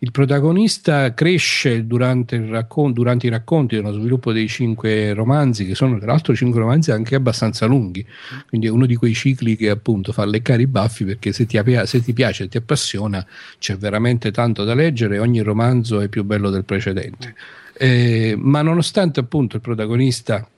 [0.00, 5.98] Il protagonista cresce durante, raccon- durante i racconti dello sviluppo dei cinque romanzi, che sono
[5.98, 8.04] tra l'altro cinque romanzi anche abbastanza lunghi,
[8.48, 11.58] quindi è uno di quei cicli che appunto fa leccare i baffi perché se ti,
[11.84, 13.24] se ti piace ti appassiona
[13.58, 17.34] c'è veramente tanto da leggere ogni romanzo è più bello del precedente.
[17.76, 20.48] Eh, ma nonostante appunto il protagonista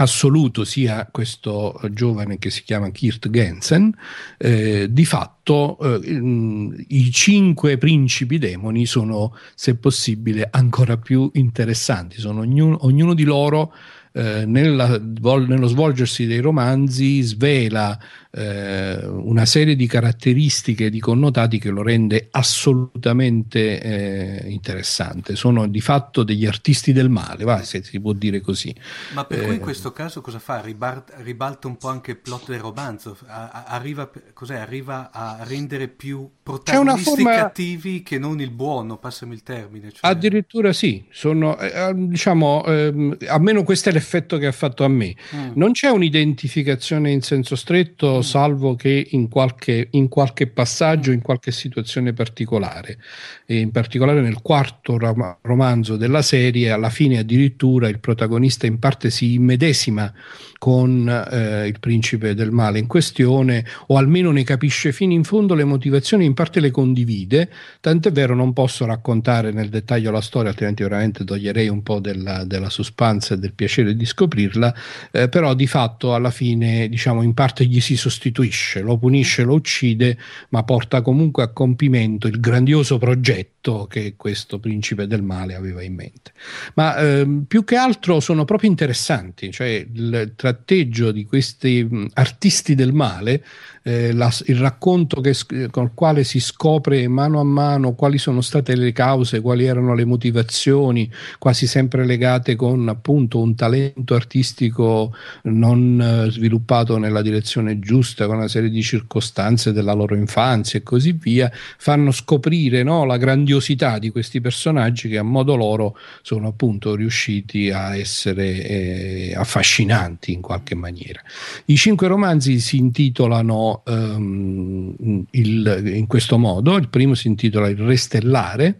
[0.00, 3.92] assoluto sia questo giovane che si chiama Kirt Gensen,
[4.36, 12.20] eh, di fatto eh, i cinque principi demoni sono, se possibile, ancora più interessanti.
[12.20, 13.72] Sono ognuno, ognuno di loro
[14.12, 17.98] eh, nella, nello svolgersi dei romanzi svela
[18.30, 25.34] eh, una serie di caratteristiche e di connotati che lo rende assolutamente eh, interessante.
[25.34, 28.74] Sono di fatto degli artisti del male, va, se si può dire così.
[29.14, 30.60] Ma per cui in eh, questo caso cosa fa?
[30.60, 34.10] Ribalta, ribalta un po' anche il plot del romanzo, arriva,
[34.48, 37.34] arriva a rendere più protagonisti forma...
[37.34, 39.90] cattivi che non il buono, passami il termine.
[39.90, 40.10] Cioè...
[40.10, 44.88] Addirittura sì, sono, eh, eh diciamo, eh, almeno questo è l'effetto che ha fatto a
[44.88, 45.14] me.
[45.34, 45.50] Mm.
[45.54, 51.50] Non c'è un'identificazione in senso stretto salvo che in qualche, in qualche passaggio, in qualche
[51.50, 52.98] situazione particolare.
[53.46, 58.78] E in particolare nel quarto rom- romanzo della serie, alla fine addirittura il protagonista in
[58.78, 60.12] parte si immedesima
[60.58, 65.54] con eh, il principe del male in questione, o almeno ne capisce fino in fondo
[65.54, 67.48] le motivazioni, in parte le condivide,
[67.80, 72.44] tant'è vero non posso raccontare nel dettaglio la storia, altrimenti veramente toglierei un po' della,
[72.44, 74.74] della suspense e del piacere di scoprirla,
[75.12, 79.54] eh, però di fatto alla fine diciamo in parte gli si sostituisce, lo punisce, lo
[79.54, 80.18] uccide,
[80.50, 85.94] ma porta comunque a compimento il grandioso progetto che questo principe del male aveva in
[85.94, 86.32] mente.
[86.74, 92.74] Ma ehm, più che altro sono proprio interessanti, cioè il, tra tratteggio di questi artisti
[92.74, 93.44] del male,
[93.88, 95.34] eh, la, il racconto che,
[95.70, 99.94] con il quale si scopre mano a mano quali sono state le cause, quali erano
[99.94, 105.14] le motivazioni, quasi sempre legate con appunto un talento artistico
[105.44, 110.82] non eh, sviluppato nella direzione giusta, con una serie di circostanze della loro infanzia e
[110.82, 116.48] così via, fanno scoprire no, la grandiosità di questi personaggi che a modo loro sono
[116.48, 121.22] appunto riusciti a essere eh, affascinanti in qualche maniera.
[121.66, 127.78] I cinque romanzi si intitolano um, il, in questo modo, il primo si intitola Il
[127.78, 128.78] Re Stellare,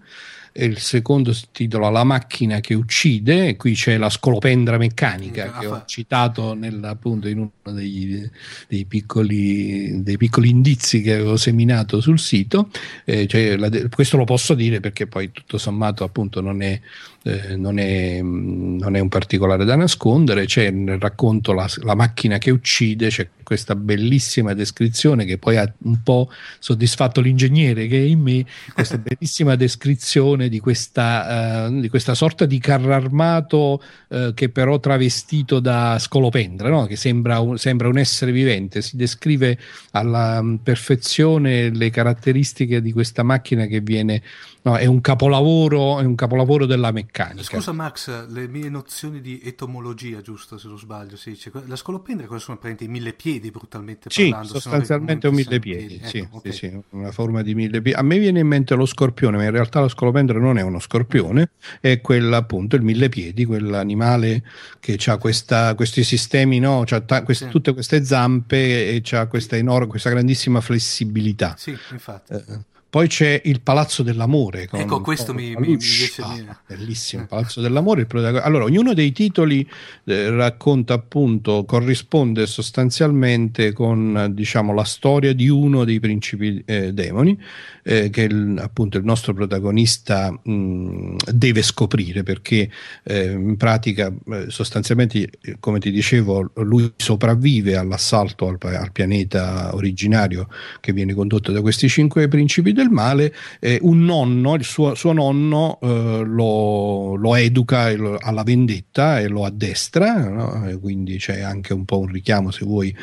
[0.55, 5.83] il secondo si intitola La macchina che uccide, qui c'è la scolopendra meccanica che ho
[5.87, 8.29] citato nel, appunto in uno dei,
[8.67, 12.71] dei, piccoli, dei, piccoli, indizi che avevo seminato sul sito.
[13.05, 16.81] Eh, cioè la, questo lo posso dire perché poi tutto sommato appunto non è,
[17.29, 20.47] eh, non, è, non è, un particolare da nascondere.
[20.47, 25.73] C'è nel racconto la, la macchina che uccide, c'è questa bellissima descrizione che poi ha
[25.85, 31.89] un po' soddisfatto l'ingegnere che è in me, questa bellissima descrizione di questa, uh, di
[31.89, 36.87] questa sorta di carro armato uh, che però travestito da scolopendra, no?
[36.87, 39.59] che sembra un, sembra un, essere vivente, si descrive
[39.93, 44.23] alla mm, perfezione le caratteristiche di questa macchina che viene
[44.69, 47.43] No, è un capolavoro, è un capolavoro della meccanica.
[47.43, 52.27] Scusa Max, le mie nozioni di etomologia, giusto se non sbaglio, si dice, la scolopendra
[52.27, 54.61] cosa sono praticamente i mille piedi brutalmente sì, parlando?
[54.61, 56.07] sostanzialmente un mille piedi, piedi.
[56.07, 56.53] Sì, ecco, okay.
[56.53, 57.99] sì, sì, una forma di mille piedi.
[57.99, 60.81] A me viene in mente lo scorpione, ma in realtà la scolopendra non è uno
[60.81, 64.43] scorpione, è quella appunto, il mille piedi, quell'animale
[64.81, 66.83] che ha questi sistemi, no?
[66.85, 67.51] C'ha ta- queste, sì.
[67.51, 71.55] tutte queste zampe e ha questa, enorme, questa grandissima flessibilità.
[71.57, 72.35] Sì, infatti.
[72.35, 74.69] Eh, poi c'è il Palazzo dell'Amore.
[74.73, 78.07] Ecco, questo mi, mi, riesce ah, Bellissimo, Palazzo dell'Amore.
[78.43, 79.69] allora, ognuno dei titoli
[80.05, 87.39] eh, racconta appunto, corrisponde sostanzialmente con diciamo, la storia di uno dei principi eh, demoni
[87.83, 92.71] eh, che il, appunto il nostro protagonista mh, deve scoprire perché
[93.03, 95.31] eh, in pratica eh, sostanzialmente,
[95.61, 100.49] come ti dicevo, lui sopravvive all'assalto al, al pianeta originario
[100.81, 105.13] che viene condotto da questi cinque principi del male, eh, un nonno, il suo, suo
[105.13, 110.79] nonno eh, lo, lo, educa alla vendetta e lo addestra, no?
[110.81, 112.95] quindi c'è anche un po' un richiamo, se vuoi,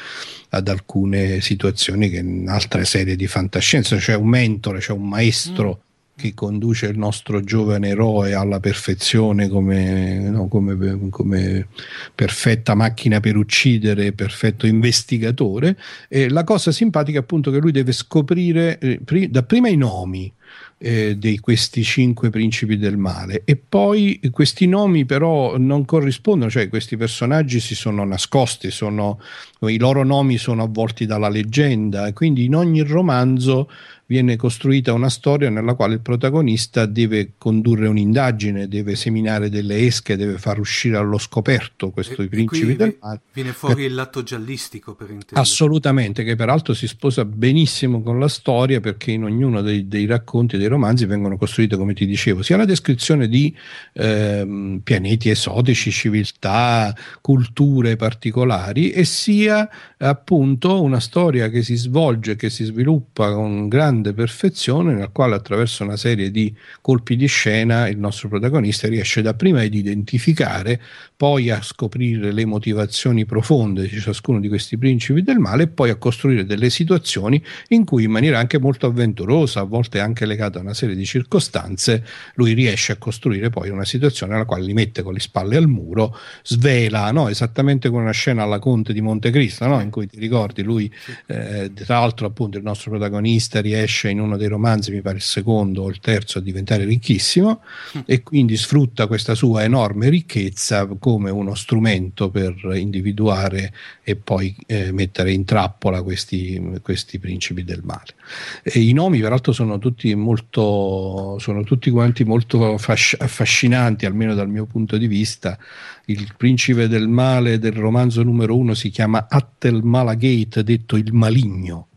[0.49, 5.79] ad alcune situazioni che in altre serie di fantascienza, c'è un mentore, c'è un maestro.
[5.79, 5.83] Mm
[6.15, 11.67] che conduce il nostro giovane eroe alla perfezione come, no, come, come,
[12.15, 15.77] perfetta macchina per uccidere, perfetto investigatore.
[16.07, 20.31] E la cosa simpatica è appunto che lui deve scoprire eh, pri- dapprima i nomi
[20.77, 26.67] eh, di questi cinque principi del male e poi questi nomi però non corrispondono, cioè
[26.67, 29.19] questi personaggi si sono nascosti, sono,
[29.61, 33.69] i loro nomi sono avvolti dalla leggenda e quindi in ogni romanzo
[34.07, 40.15] viene costruita una storia nella quale il protagonista deve condurre un'indagine, deve seminare delle esche,
[40.15, 43.21] deve far uscire allo scoperto questo e, principi del male.
[43.33, 45.39] Viene fuori il lato giallistico per intendere.
[45.39, 50.57] Assolutamente, che peraltro si sposa benissimo con la storia perché in ognuno dei, dei racconti,
[50.57, 53.55] dei romanzi vengono costruite, come ti dicevo, sia la descrizione di
[53.93, 62.51] eh, pianeti esotici, civiltà, culture particolari e sia appunto una storia che si svolge, che
[62.51, 67.97] si sviluppa con grande perfezione, nel quale attraverso una serie di colpi di scena il
[67.97, 70.81] nostro protagonista riesce dapprima ad identificare,
[71.15, 75.89] poi a scoprire le motivazioni profonde di ciascuno di questi principi del male e poi
[75.89, 80.59] a costruire delle situazioni in cui in maniera anche molto avventurosa, a volte anche legata
[80.59, 84.73] a una serie di circostanze, lui riesce a costruire poi una situazione nella quale li
[84.73, 87.29] mette con le spalle al muro, svela, no?
[87.29, 89.79] esattamente come una scena alla Conte di Montecristo, no?
[89.79, 90.91] in cui ti ricordi lui,
[91.27, 95.17] eh, tra l'altro appunto il nostro protagonista riesce riesce in uno dei romanzi, mi pare
[95.17, 97.61] il secondo o il terzo, a diventare ricchissimo
[98.05, 103.73] e quindi sfrutta questa sua enorme ricchezza come uno strumento per individuare
[104.03, 108.15] e poi eh, mettere in trappola questi, questi principi del male.
[108.63, 114.65] E I nomi peraltro sono tutti molto, sono tutti quanti molto affascinanti, almeno dal mio
[114.65, 115.57] punto di vista.
[116.05, 121.87] Il principe del male del romanzo numero uno si chiama Attel Malagate, detto il maligno.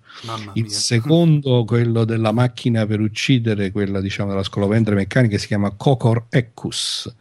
[0.55, 6.27] Il secondo, quello della macchina per uccidere, quella diciamo della scolovendre meccanica, si chiama Cocor
[6.29, 7.15] Eccus.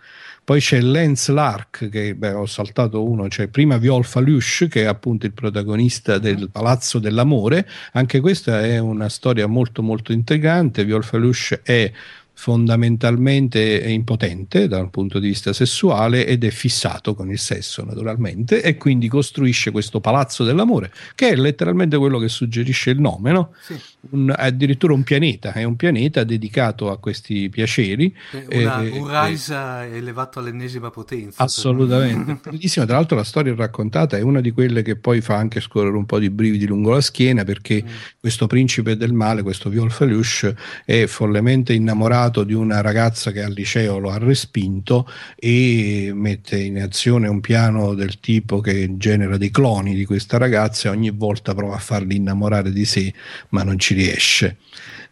[0.43, 4.85] Poi c'è Lance Lark, che beh, ho saltato uno, cioè prima Violfa Lush, che è
[4.85, 7.67] appunto il protagonista del Palazzo dell'Amore.
[7.91, 10.85] Anche questa è una storia molto molto intrigante.
[10.85, 11.91] Violfa Lush è
[12.37, 18.61] fondamentalmente è impotente dal punto di vista sessuale ed è fissato con il sesso naturalmente
[18.61, 23.53] e quindi costruisce questo palazzo dell'amore che è letteralmente quello che suggerisce il nome no?
[23.59, 23.75] Sì.
[24.09, 28.15] Un, addirittura un pianeta è un pianeta dedicato a questi piaceri
[28.51, 32.39] Una, eh, un Rise eh, elevato all'ennesima potenza assolutamente.
[32.49, 32.85] Bellissima.
[32.85, 36.05] Tra l'altro la storia raccontata è una di quelle che poi fa anche scorrere un
[36.05, 37.87] po' di brividi lungo la schiena perché mm.
[38.19, 40.53] questo principe del male questo Viol Felush
[40.85, 46.59] è follemente innamorato innamorato di una ragazza che al liceo lo ha respinto e mette
[46.59, 51.09] in azione un piano del tipo che genera dei cloni di questa ragazza e ogni
[51.09, 53.13] volta prova a farli innamorare di sé,
[53.49, 54.55] ma non ci riesce.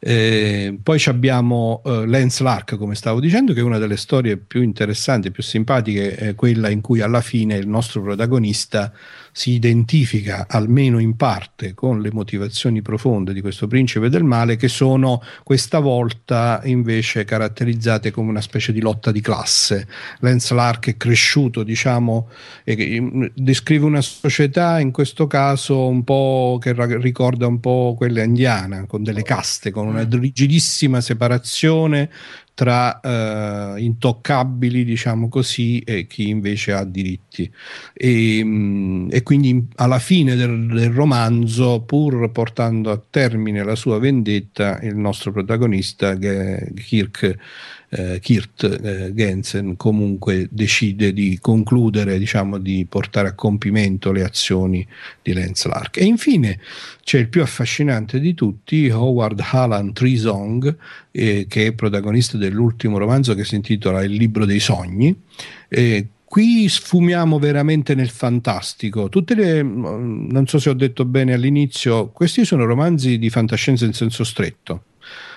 [0.08, 4.62] Eh, poi abbiamo eh, Lance Lark, come stavo dicendo, che è una delle storie più
[4.62, 8.94] interessanti, più simpatiche, è quella in cui alla fine il nostro protagonista
[9.32, 14.68] si identifica almeno in parte con le motivazioni profonde di questo principe del male che
[14.68, 19.88] sono questa volta invece caratterizzate come una specie di lotta di classe.
[20.20, 22.30] Lance Lark è cresciuto, diciamo,
[22.64, 28.86] e descrive una società in questo caso un po' che ricorda un po' quella indiana,
[28.86, 32.10] con delle caste, con una rigidissima separazione
[32.56, 37.52] tra eh, intoccabili, diciamo così, e chi invece ha diritti.
[37.94, 44.00] E, mm, e quindi alla fine del, del, romanzo, pur portando a termine la sua
[44.00, 47.38] vendetta, il nostro protagonista, Kirk,
[47.96, 54.86] eh, Kirt eh, Gensen comunque decide di concludere, diciamo, di portare a compimento le azioni
[55.22, 55.98] di Lance Lark.
[55.98, 56.60] E infine
[57.04, 60.76] c'è il più affascinante di tutti, Howard Hallan Trizong,
[61.12, 65.16] eh, che è protagonista dell'ultimo romanzo che si intitola Il libro dei sogni.
[65.70, 69.08] Eh, qui sfumiamo veramente nel fantastico.
[69.08, 73.94] Tutte le, non so se ho detto bene all'inizio, questi sono romanzi di fantascienza in
[73.94, 74.84] senso stretto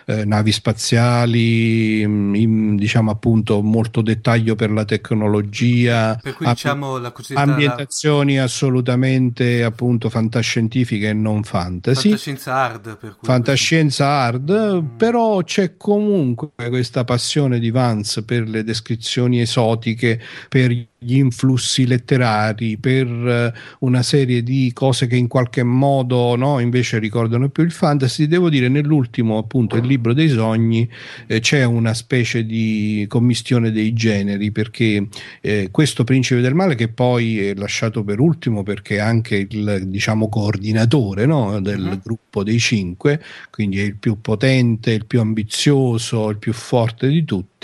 [0.09, 6.97] eh, navi spaziali, mm, in, diciamo appunto molto dettaglio per la tecnologia, per cui, diciamo,
[6.97, 8.45] la ambientazioni la...
[8.45, 12.09] assolutamente appunto fantascientifiche e non fantasy.
[12.09, 12.97] Fantascienza hard.
[12.97, 14.97] Per cui fantascienza hard, mm.
[14.97, 22.77] però c'è comunque questa passione di Vance per le descrizioni esotiche, per gli influssi letterari,
[22.77, 27.71] per eh, una serie di cose che in qualche modo no, invece ricordano più il
[27.71, 28.27] fantasy.
[28.27, 30.89] Devo dire, nell'ultimo, appunto, il libro dei sogni,
[31.27, 35.09] eh, c'è una specie di commistione dei generi, perché
[35.41, 39.83] eh, questo principe del male, che poi è lasciato per ultimo perché è anche il
[39.87, 42.01] diciamo coordinatore no, del uh-huh.
[42.03, 43.21] gruppo dei cinque,
[43.51, 47.58] quindi è il più potente, il più ambizioso, il più forte di tutti,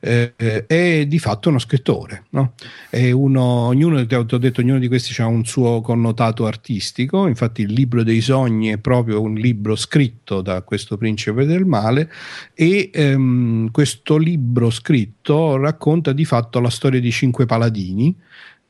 [0.00, 2.24] eh, eh è di fatto uno scrittore.
[2.30, 2.54] No?
[2.90, 7.72] uno, ognuno, ti ho detto, ognuno di questi ha un suo connotato artistico, infatti il
[7.72, 12.10] libro dei sogni è proprio un libro scritto da questo principe del male
[12.54, 18.16] e ehm, questo libro scritto racconta di fatto la storia di cinque paladini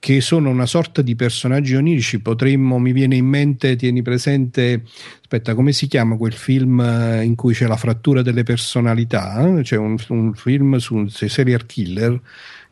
[0.01, 4.85] che sono una sorta di personaggi onirici, potremmo, mi viene in mente, tieni presente,
[5.21, 9.61] aspetta, come si chiama quel film eh, in cui c'è la frattura delle personalità?
[9.63, 12.21] C'è un, un film su un serial killer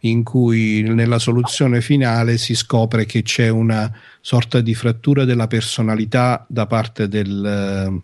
[0.00, 6.44] in cui nella soluzione finale si scopre che c'è una sorta di frattura della personalità
[6.48, 8.02] da parte del,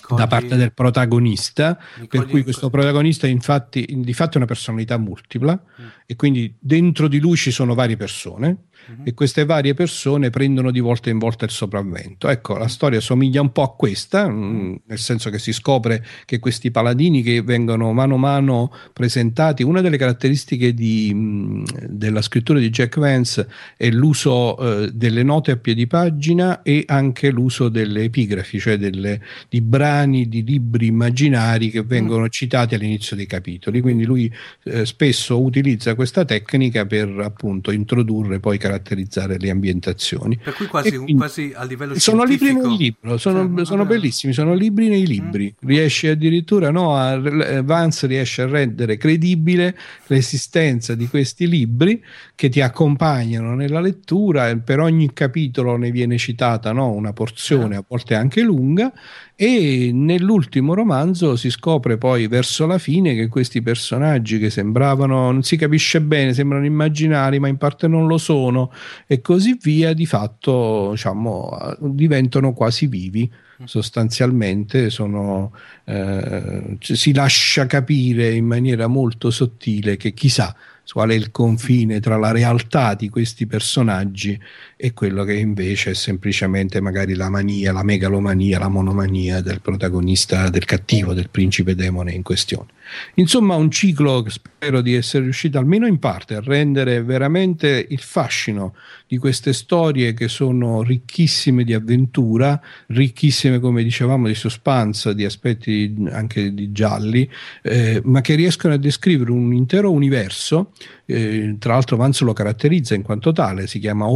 [0.00, 1.78] cogli, da parte del protagonista,
[2.08, 5.86] per cui questo protagonista infatti, di fatto è una personalità multipla mm.
[6.06, 9.02] e quindi dentro di lui ci sono varie persone uh-huh.
[9.04, 12.28] e queste varie persone prendono di volta in volta il sopravvento.
[12.28, 16.38] Ecco, la storia somiglia un po' a questa, mm, nel senso che si scopre che
[16.38, 22.58] questi paladini che vengono mano a mano presentati, una delle caratteristiche di, mm, della scrittura
[22.58, 28.04] di Jack Vance è l'uso eh, delle note a piedi pagina e anche l'uso delle
[28.04, 33.80] epigrafi, cioè delle, di brani di libri immaginari che vengono citati all'inizio dei capitoli.
[33.80, 34.32] Quindi lui
[34.64, 40.38] eh, spesso utilizza questa tecnica per appunto introdurre poi caratterizzare le ambientazioni.
[40.42, 44.32] Per cui quasi, quindi, quasi a livello sono libri nel libro, sono, cioè, sono bellissimi,
[44.32, 45.54] sono libri nei libri.
[45.54, 45.68] Mm.
[45.68, 47.20] Riesce addirittura, no, a,
[47.62, 52.02] Vance riesce a rendere credibile l'esistenza di questi libri
[52.34, 57.84] che ti accompagnano nella lettura, per ogni capitolo ne viene citata no, una porzione, a
[57.86, 58.92] volte anche lunga,
[59.36, 65.42] e nell'ultimo romanzo si scopre poi verso la fine che questi personaggi che sembravano, non
[65.42, 68.72] si capisce bene, sembrano immaginari ma in parte non lo sono
[69.06, 73.30] e così via, di fatto diciamo, diventano quasi vivi
[73.64, 75.52] sostanzialmente sono,
[75.84, 80.54] eh, si lascia capire in maniera molto sottile che chissà
[80.92, 84.38] qual è il confine tra la realtà di questi personaggi
[84.84, 90.50] e quello che invece è semplicemente magari la mania, la megalomania, la monomania del protagonista,
[90.50, 92.66] del cattivo, del principe demone in questione.
[93.14, 98.00] Insomma, un ciclo che spero di essere riuscito almeno in parte a rendere veramente il
[98.00, 98.74] fascino
[99.06, 105.94] di queste storie che sono ricchissime di avventura, ricchissime, come dicevamo, di suspense, di aspetti
[106.10, 107.26] anche di gialli,
[107.62, 110.72] eh, ma che riescono a descrivere un intero universo
[111.06, 114.06] eh, tra l'altro Vance lo caratterizza in quanto tale, si chiama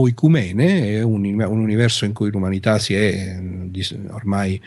[0.59, 3.41] Oicumene, è un, un universo in cui l'umanità si è
[4.11, 4.61] ormai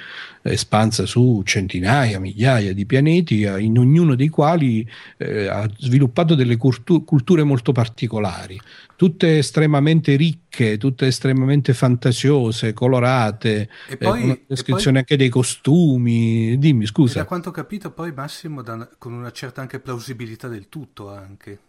[0.43, 4.87] espansa su centinaia, migliaia di pianeti, eh, in ognuno dei quali
[5.17, 8.59] eh, ha sviluppato delle cultu- culture molto particolari,
[8.95, 16.57] tutte estremamente ricche, tutte estremamente fantasiose, colorate, e poi, una descrizione poi, anche dei costumi.
[16.57, 17.19] Dimmi, scusa.
[17.19, 21.59] Da quanto ho capito, poi Massimo, da, con una certa anche plausibilità del tutto anche.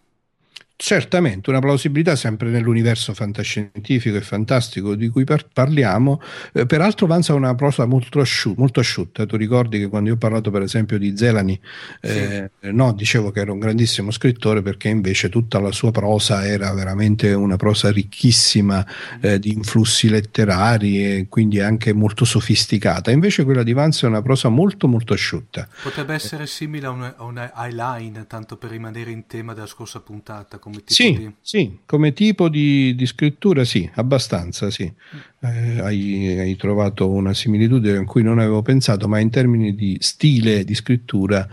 [0.85, 6.21] Certamente, una plausibilità sempre nell'universo fantascientifico e fantastico di cui par- parliamo,
[6.53, 9.25] eh, peraltro avanza una prosa molto, asciu- molto, asciutta.
[9.25, 11.59] Tu ricordi che quando io ho parlato per esempio di Zelani,
[12.01, 12.73] eh, sì.
[12.73, 17.33] no, dicevo che era un grandissimo scrittore perché invece tutta la sua prosa era veramente
[17.33, 18.85] una prosa ricchissima
[19.21, 23.13] eh, di influssi letterari e quindi anche molto sofisticata.
[23.13, 25.69] Invece quella di Vance è una prosa molto molto asciutta.
[25.81, 30.01] Potrebbe essere simile a una, a una highline, tanto per rimanere in tema della scorsa
[30.01, 31.33] puntata come tipo sì, di...
[31.41, 34.91] Sì, come tipo di, di scrittura sì, abbastanza sì.
[35.41, 39.97] Eh, hai, hai, trovato una similitudine in cui non avevo pensato, ma in termini di
[40.01, 41.49] stile di scrittura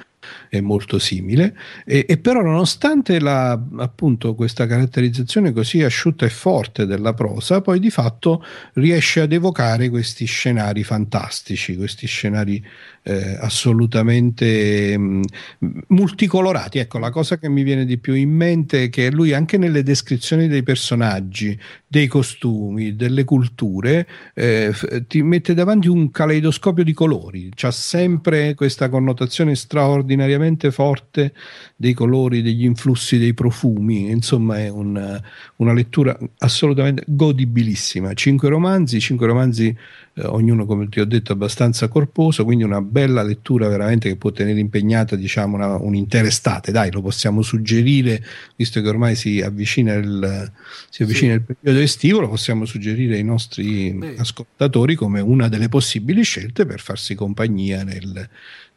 [0.50, 1.56] è molto simile.
[1.86, 7.80] E, e però nonostante la, appunto questa caratterizzazione così asciutta e forte della prosa poi
[7.80, 8.44] di fatto
[8.74, 12.64] riesce ad evocare questi scenari fantastici questi scenari
[13.04, 15.22] eh, assolutamente mh,
[15.66, 16.80] mm, multicolorati.
[16.80, 19.84] Ecco la cosa che mi viene di più in mente è che lui anche nelle
[19.84, 24.72] descrizioni dei personaggi dei costumi delle culture eh,
[25.08, 27.50] ti mette davanti un caleidoscopio di colori.
[27.54, 31.34] C'ha sempre questa connotazione straordinaria estremamente forte
[31.76, 35.22] dei colori, degli influssi, dei profumi, insomma è un,
[35.58, 38.14] una lettura assolutamente godibilissima.
[38.14, 39.76] Cinque romanzi, cinque romanzi
[40.14, 44.32] eh, ognuno come ti ho detto abbastanza corposo, quindi una bella lettura veramente che può
[44.32, 48.24] tenere impegnata diciamo una, un'intera estate, dai lo possiamo suggerire,
[48.56, 50.52] visto che ormai si avvicina il,
[50.90, 51.40] si avvicina sì.
[51.40, 54.16] il periodo estivo, lo possiamo suggerire ai nostri Beh.
[54.18, 58.30] ascoltatori come una delle possibili scelte per farsi compagnia nel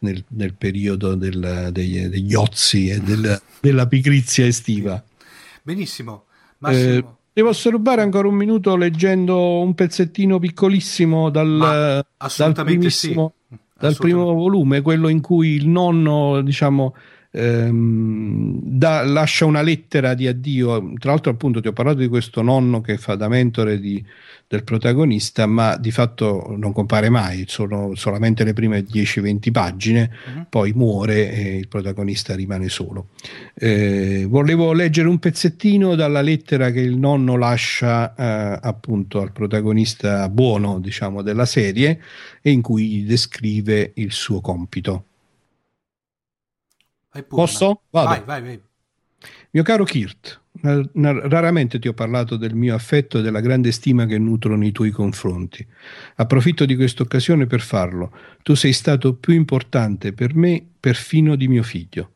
[0.03, 5.03] nel, nel periodo del, degli, degli, ozzi e del, della pigrizia estiva.
[5.63, 6.25] Benissimo.
[6.59, 6.93] Massimo.
[6.93, 12.05] Eh, Devo rubare ancora un minuto leggendo un pezzettino piccolissimo dal,
[12.37, 13.57] dal, primissimo, sì.
[13.79, 16.95] dal primo volume, quello in cui il nonno, diciamo,
[17.33, 20.93] ehm, da, lascia una lettera di addio.
[20.99, 24.05] Tra l'altro, appunto, ti ho parlato di questo nonno che fa da mentore di,
[24.47, 30.47] del protagonista, ma di fatto non compare mai, sono solamente le prime 10-20 pagine, uh-huh.
[30.49, 33.09] poi muore e il protagonista rimane solo.
[33.55, 40.29] Eh, volevo leggere un pezzettino dalla lettera che il nonno lascia eh, appunto al protagonista
[40.29, 42.01] buono, diciamo, della serie
[42.43, 45.07] e in cui descrive il suo compito.
[47.29, 47.83] Posso?
[47.91, 48.09] Vado.
[48.09, 48.61] Vai, vai, vai.
[49.51, 54.19] Mio caro Kirt, raramente ti ho parlato del mio affetto e della grande stima che
[54.19, 55.65] nutro nei tuoi confronti.
[56.17, 58.13] Approfitto di questa occasione per farlo.
[58.43, 62.13] Tu sei stato più importante per me perfino di mio figlio.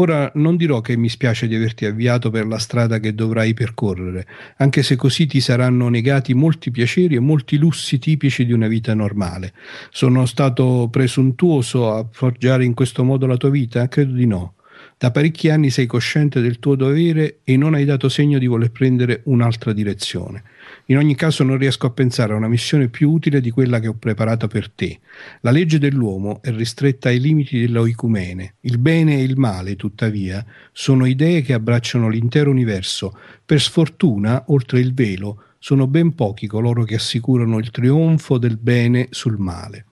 [0.00, 4.26] Ora non dirò che mi spiace di averti avviato per la strada che dovrai percorrere,
[4.58, 8.94] anche se così ti saranno negati molti piaceri e molti lussi tipici di una vita
[8.94, 9.52] normale.
[9.90, 13.88] Sono stato presuntuoso a forgiare in questo modo la tua vita?
[13.88, 14.54] Credo di no.
[14.98, 18.72] Da parecchi anni sei cosciente del tuo dovere e non hai dato segno di voler
[18.72, 20.42] prendere un'altra direzione.
[20.86, 23.86] In ogni caso non riesco a pensare a una missione più utile di quella che
[23.86, 24.98] ho preparato per te.
[25.42, 28.54] La legge dell'uomo è ristretta ai limiti dell'oicumene.
[28.62, 33.16] Il bene e il male, tuttavia, sono idee che abbracciano l'intero universo.
[33.46, 39.06] Per sfortuna, oltre il velo, sono ben pochi coloro che assicurano il trionfo del bene
[39.10, 39.84] sul male.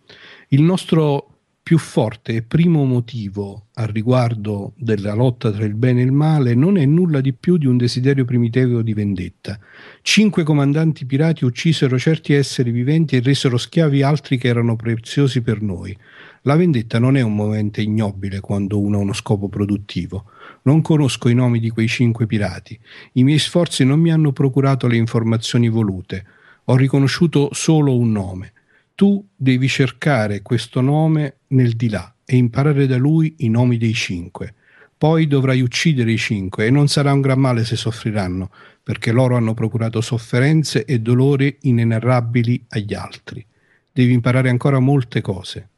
[0.48, 1.35] Il nostro
[1.66, 6.54] più forte e primo motivo al riguardo della lotta tra il bene e il male
[6.54, 9.58] non è nulla di più di un desiderio primitivo di vendetta.
[10.00, 15.60] Cinque comandanti pirati uccisero certi esseri viventi e resero schiavi altri che erano preziosi per
[15.60, 15.98] noi.
[16.42, 20.26] La vendetta non è un movente ignobile quando uno ha uno scopo produttivo.
[20.62, 22.78] Non conosco i nomi di quei cinque pirati.
[23.14, 26.24] I miei sforzi non mi hanno procurato le informazioni volute.
[26.66, 28.52] Ho riconosciuto solo un nome
[28.96, 33.92] tu devi cercare questo nome nel di là e imparare da lui i nomi dei
[33.92, 34.54] cinque.
[34.98, 38.50] Poi dovrai uccidere i cinque e non sarà un gran male se soffriranno,
[38.82, 43.44] perché loro hanno procurato sofferenze e dolori inenarrabili agli altri.
[43.92, 45.68] Devi imparare ancora molte cose.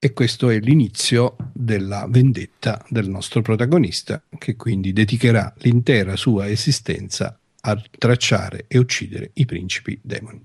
[0.00, 7.38] E questo è l'inizio della vendetta del nostro protagonista, che quindi dedicherà l'intera sua esistenza
[7.60, 10.44] a tracciare e uccidere i principi demoni.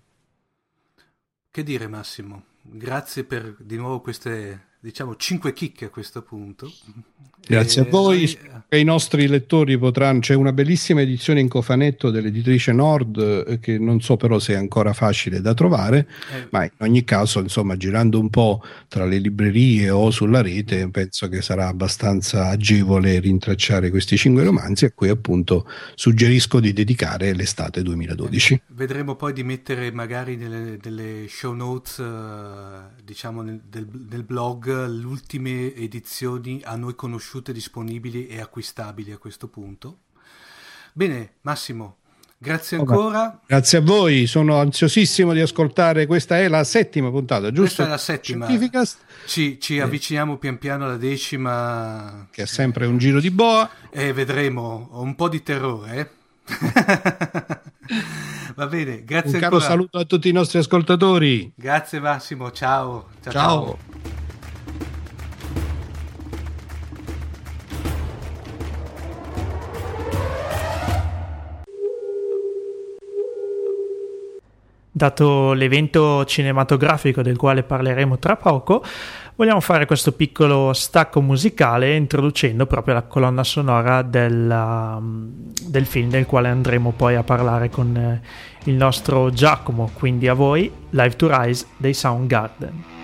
[1.58, 2.44] Che dire Massimo?
[2.62, 6.72] Grazie per di nuovo queste, diciamo, cinque chicche a questo punto.
[7.46, 8.64] Grazie e a voi noi...
[8.70, 10.20] e i nostri lettori potranno...
[10.20, 14.56] C'è una bellissima edizione in cofanetto dell'editrice Nord eh, che non so però se è
[14.56, 16.48] ancora facile da trovare, eh.
[16.52, 21.28] ma in ogni caso, insomma, girando un po' tra le librerie o sulla rete, penso
[21.28, 27.82] che sarà abbastanza agevole rintracciare questi cinque romanzi a cui appunto suggerisco di dedicare l'estate
[27.82, 28.54] 2012.
[28.54, 34.24] Eh, vedremo poi di mettere magari nelle, nelle show notes, uh, diciamo nel, del, del
[34.24, 40.00] blog, le ultime edizioni a noi conosciute disponibili e acquistabili a questo punto.
[40.94, 41.98] Bene, Massimo,
[42.38, 43.40] grazie ancora.
[43.46, 46.06] Grazie a voi, sono ansiosissimo di ascoltare.
[46.06, 47.62] Questa è la settima puntata, giusto?
[47.62, 48.46] Questa è la settima.
[49.26, 52.28] Ci, ci avviciniamo pian piano alla decima.
[52.32, 53.70] Che è sempre un giro di boa.
[53.90, 55.96] E vedremo, ho un po' di terrore.
[55.98, 56.10] Eh?
[58.56, 61.52] Va bene, grazie un caro saluto a tutti i nostri ascoltatori.
[61.56, 63.10] Grazie Massimo, ciao.
[63.22, 63.32] ciao.
[63.32, 63.78] ciao.
[63.78, 63.97] ciao.
[74.98, 78.84] Dato l'evento cinematografico del quale parleremo tra poco,
[79.36, 85.32] vogliamo fare questo piccolo stacco musicale introducendo proprio la colonna sonora del, um,
[85.68, 88.22] del film del quale andremo poi a parlare con eh,
[88.66, 92.97] il nostro Giacomo, quindi a voi Live to Rise dei Soundgarden.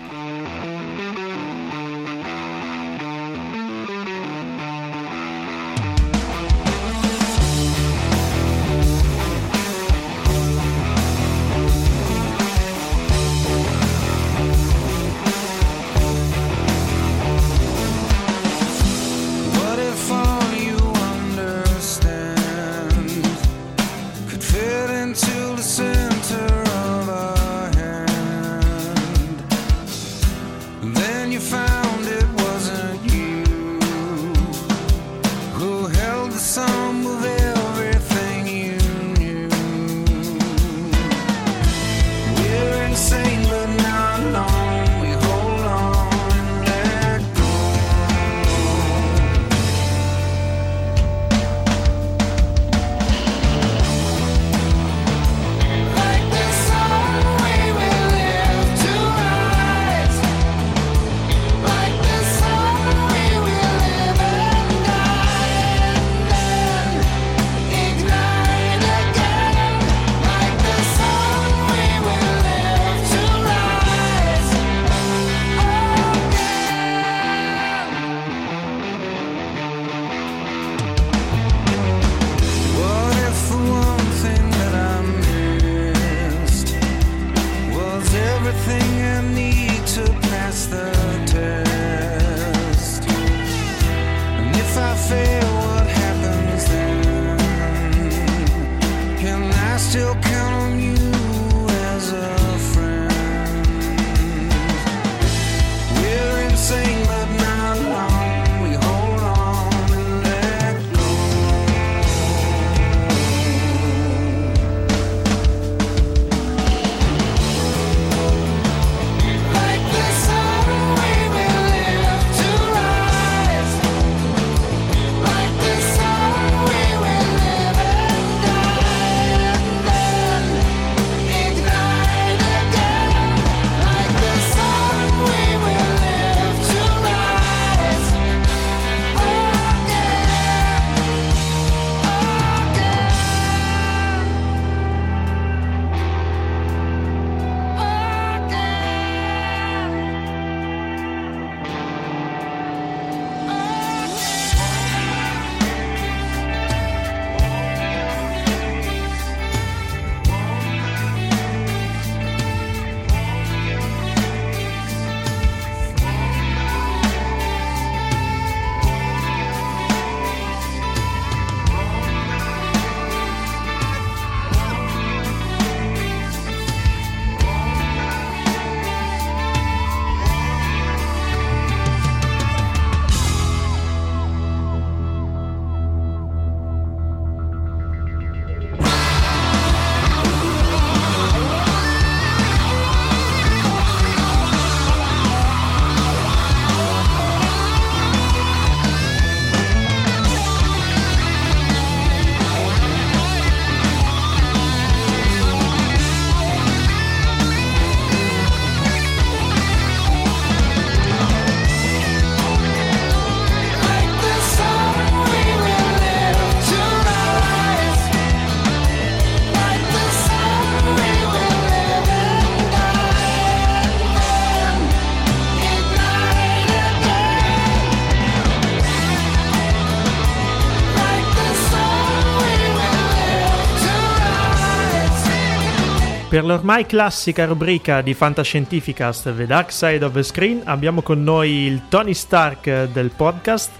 [236.34, 241.66] Per l'ormai classica rubrica di Fantascientificast The Dark Side of the Screen abbiamo con noi
[241.66, 243.70] il Tony Stark del podcast,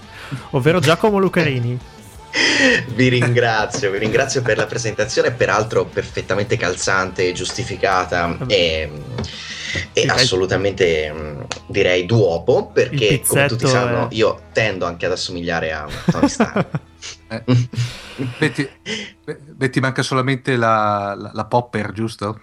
[0.51, 1.77] ovvero Giacomo Lucarini.
[2.95, 8.89] vi ringrazio, vi ringrazio per la presentazione, peraltro perfettamente calzante e giustificata e,
[9.93, 14.15] e assolutamente mm, direi duopo perché come tutti sanno è...
[14.15, 16.67] io tendo anche ad assomigliare a Tony Stark.
[17.29, 17.43] eh.
[18.39, 18.69] Betty,
[19.25, 22.41] Betty, manca solamente la, la, la popper, giusto?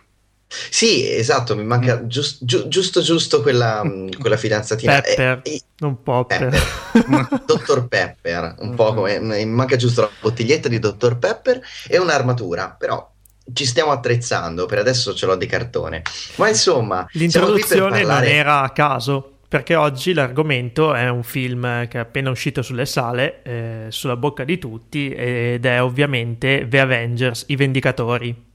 [0.69, 2.07] Sì, esatto, mi manca mm.
[2.07, 4.99] giust, giu, giusto giusto quella, mm, quella fidanzatina.
[4.99, 6.49] Pepper, eh, non Popper.
[6.91, 7.43] Pepper.
[7.47, 12.75] Dottor Pepper, un po' come mi manca giusto la bottiglietta di Dottor Pepper e un'armatura,
[12.77, 13.09] però
[13.53, 16.01] ci stiamo attrezzando, per adesso ce l'ho di cartone.
[16.35, 18.27] Ma insomma, l'introduzione parlare...
[18.27, 19.30] non era a caso.
[19.51, 24.45] Perché oggi l'argomento è un film che è appena uscito sulle sale, eh, sulla bocca
[24.45, 28.45] di tutti, ed è ovviamente The Avengers, i Vendicatori.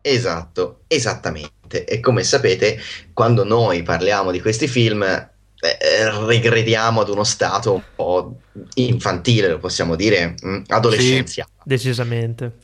[0.00, 1.84] Esatto, esattamente.
[1.84, 2.78] E come sapete,
[3.12, 5.28] quando noi parliamo di questi film, eh,
[6.24, 8.40] regrediamo ad uno stato un po'
[8.76, 11.50] infantile, lo possiamo dire, mm, adolescenziale.
[11.54, 12.56] Sì, decisamente.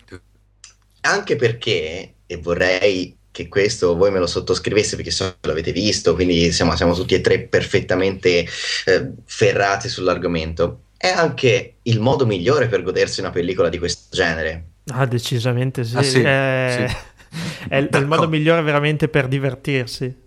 [1.02, 6.14] Anche perché, e vorrei che questo voi me lo sottoscriveste perché so che l'avete visto,
[6.14, 8.46] quindi siamo, siamo tutti e tre perfettamente
[8.86, 14.64] eh, ferrati sull'argomento, è anche il modo migliore per godersi una pellicola di questo genere.
[14.86, 15.96] Ah, decisamente sì.
[15.96, 16.86] Ah, sì, eh...
[16.88, 20.24] sì è, è il modo migliore veramente per divertirsi.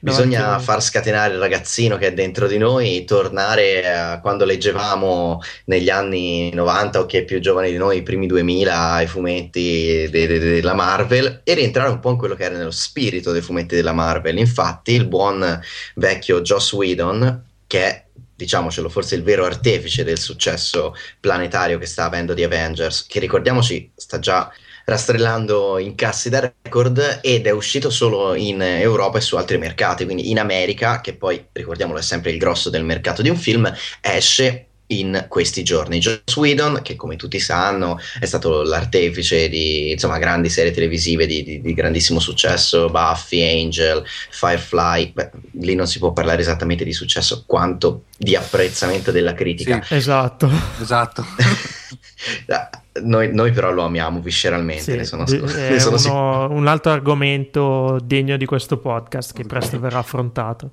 [0.00, 5.88] Bisogna far scatenare il ragazzino che è dentro di noi, tornare a quando leggevamo negli
[5.88, 10.26] anni 90 o chi è più giovane di noi, i primi 2000, i fumetti della
[10.38, 13.74] de, de, Marvel e rientrare un po' in quello che era nello spirito dei fumetti
[13.74, 14.38] della Marvel.
[14.38, 15.60] Infatti, il buon
[15.94, 18.04] vecchio Joss Whedon, che è
[18.34, 23.90] diciamocelo, forse il vero artefice del successo planetario che sta avendo di Avengers, che ricordiamoci
[23.96, 24.48] sta già
[24.88, 30.30] rastrellando incassi da record ed è uscito solo in Europa e su altri mercati, quindi
[30.30, 33.70] in America, che poi ricordiamolo è sempre il grosso del mercato di un film,
[34.00, 35.98] esce in questi giorni.
[35.98, 41.42] Joss Whedon, che come tutti sanno è stato l'artefice di insomma, grandi serie televisive di,
[41.42, 45.30] di, di, grandissimo successo, Buffy, Angel, Firefly, Beh,
[45.60, 49.82] lì non si può parlare esattamente di successo quanto di apprezzamento della critica.
[49.82, 50.50] Sì, esatto.
[50.80, 51.24] esatto.
[53.00, 54.98] Noi, noi, però lo amiamo visceralmente.
[54.98, 59.98] Sì, sono, è sono uno, un altro argomento degno di questo podcast che presto verrà
[59.98, 60.70] affrontato.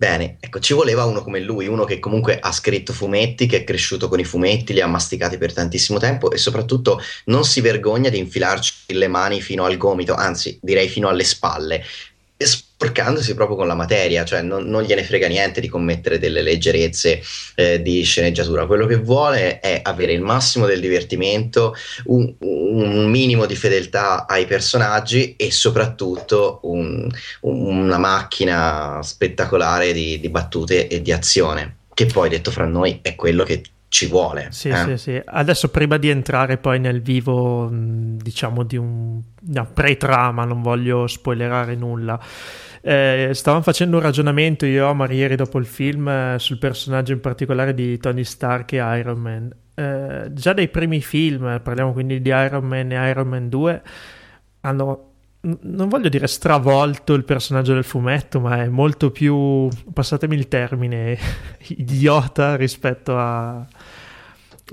[0.00, 3.64] Bene, ecco, ci voleva uno come lui, uno che comunque ha scritto fumetti, che è
[3.64, 8.08] cresciuto con i fumetti, li ha masticati per tantissimo tempo e soprattutto non si vergogna
[8.08, 11.84] di infilarci le mani fino al gomito, anzi direi fino alle spalle,
[12.46, 17.20] sporcandosi proprio con la materia, cioè non, non, gliene frega niente di commettere delle leggerezze
[17.54, 21.74] eh, di sceneggiatura, quello che vuole è avere il massimo del divertimento,
[22.04, 27.06] un, un minimo di fedeltà ai personaggi e soprattutto un,
[27.40, 33.14] una macchina spettacolare di, di battute e di azione, che poi detto fra noi è
[33.14, 34.46] quello che ci vuole.
[34.50, 34.76] Sì, eh?
[34.76, 35.22] sì, sì.
[35.22, 41.74] Adesso prima di entrare poi nel vivo, diciamo, di un, una pre-trama, non voglio spoilerare
[41.74, 42.18] nulla.
[42.82, 47.12] Eh, stavamo facendo un ragionamento io e Omar ieri dopo il film eh, sul personaggio
[47.12, 49.52] in particolare di Tony Stark e Iron Man.
[49.74, 53.82] Eh, già dai primi film, parliamo quindi di Iron Man e Iron Man 2,
[54.60, 55.09] hanno
[55.42, 61.18] non voglio dire stravolto il personaggio del fumetto, ma è molto più, passatemi il termine,
[61.68, 63.66] idiota rispetto a,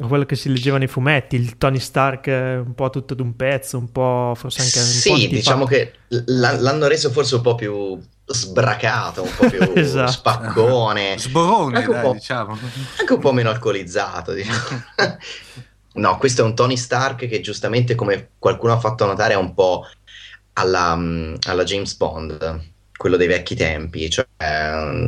[0.08, 3.92] quello che si leggeva nei fumetti, il Tony Stark un po' tutto d'un pezzo, un
[3.92, 8.00] po' forse anche un sì, po' Sì, diciamo che l'hanno reso forse un po' più
[8.26, 10.12] sbracato, un po' più esatto.
[10.12, 12.58] spaccone, sborone, anche, dai, diciamo.
[13.00, 14.60] anche un po' meno alcolizzato, diciamo.
[15.94, 19.54] no, questo è un Tony Stark che giustamente come qualcuno ha fatto notare è un
[19.54, 19.86] po'
[20.58, 21.00] alla,
[21.46, 24.26] alla James Bond quello dei vecchi tempi, cioè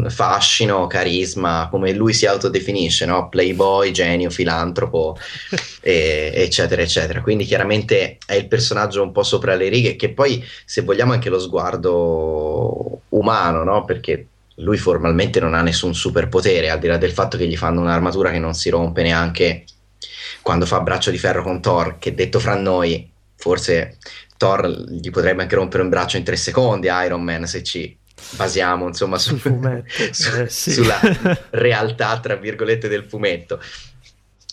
[0.08, 3.30] fascino, carisma, come lui si autodefinisce, no?
[3.30, 5.18] playboy, genio, filantropo,
[5.82, 7.22] e, eccetera, eccetera.
[7.22, 11.30] Quindi chiaramente è il personaggio un po' sopra le righe, che poi se vogliamo anche
[11.30, 13.84] lo sguardo umano, no?
[13.86, 14.28] perché
[14.58, 18.30] lui formalmente non ha nessun superpotere, al di là del fatto che gli fanno un'armatura
[18.30, 19.64] che non si rompe neanche
[20.41, 23.97] quando fa braccio di ferro con Thor, che detto fra noi, forse
[24.40, 27.96] Thor gli potrebbe anche rompere un braccio in tre secondi Iron Man se ci
[28.38, 30.72] basiamo insomma su, su, eh, sì.
[30.72, 30.98] sulla
[31.52, 33.62] realtà tra virgolette del fumetto.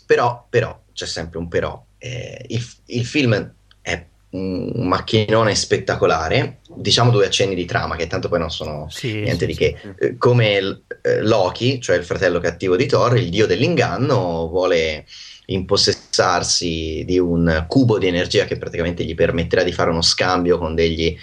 [0.05, 1.85] Però, però c'è sempre un però.
[1.99, 8.29] Eh, il, il, film è un macchinone spettacolare diciamo due accenni di trama che tanto
[8.29, 9.77] poi non sono sì, niente sì, di che.
[9.99, 15.07] eh, come eh, Loki cioè il fratello cattivo di Thor il dio dell'inganno vuole
[15.47, 20.75] impossessarsi di un cubo di energia che praticamente gli permetterà di fare uno scambio con
[20.75, 21.17] degli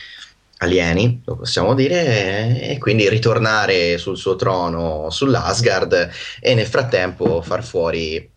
[0.57, 6.09] alieni, lo possiamo dire, e quindi ritornare sul suo trono sull'Asgard
[6.39, 8.30] e nel frattempo far fuori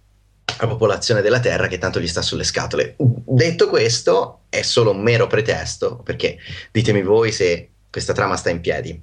[0.59, 2.97] la popolazione della Terra che tanto gli sta sulle scatole.
[2.99, 6.39] Detto questo, è solo un mero pretesto, perché
[6.73, 9.01] ditemi voi se questa trama sta in piedi.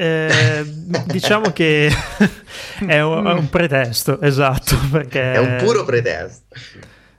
[0.00, 0.64] Eh,
[1.06, 1.86] diciamo che
[2.86, 5.32] è un, è un, pretesto, esatto, perché...
[5.32, 6.54] È un puro pretesto.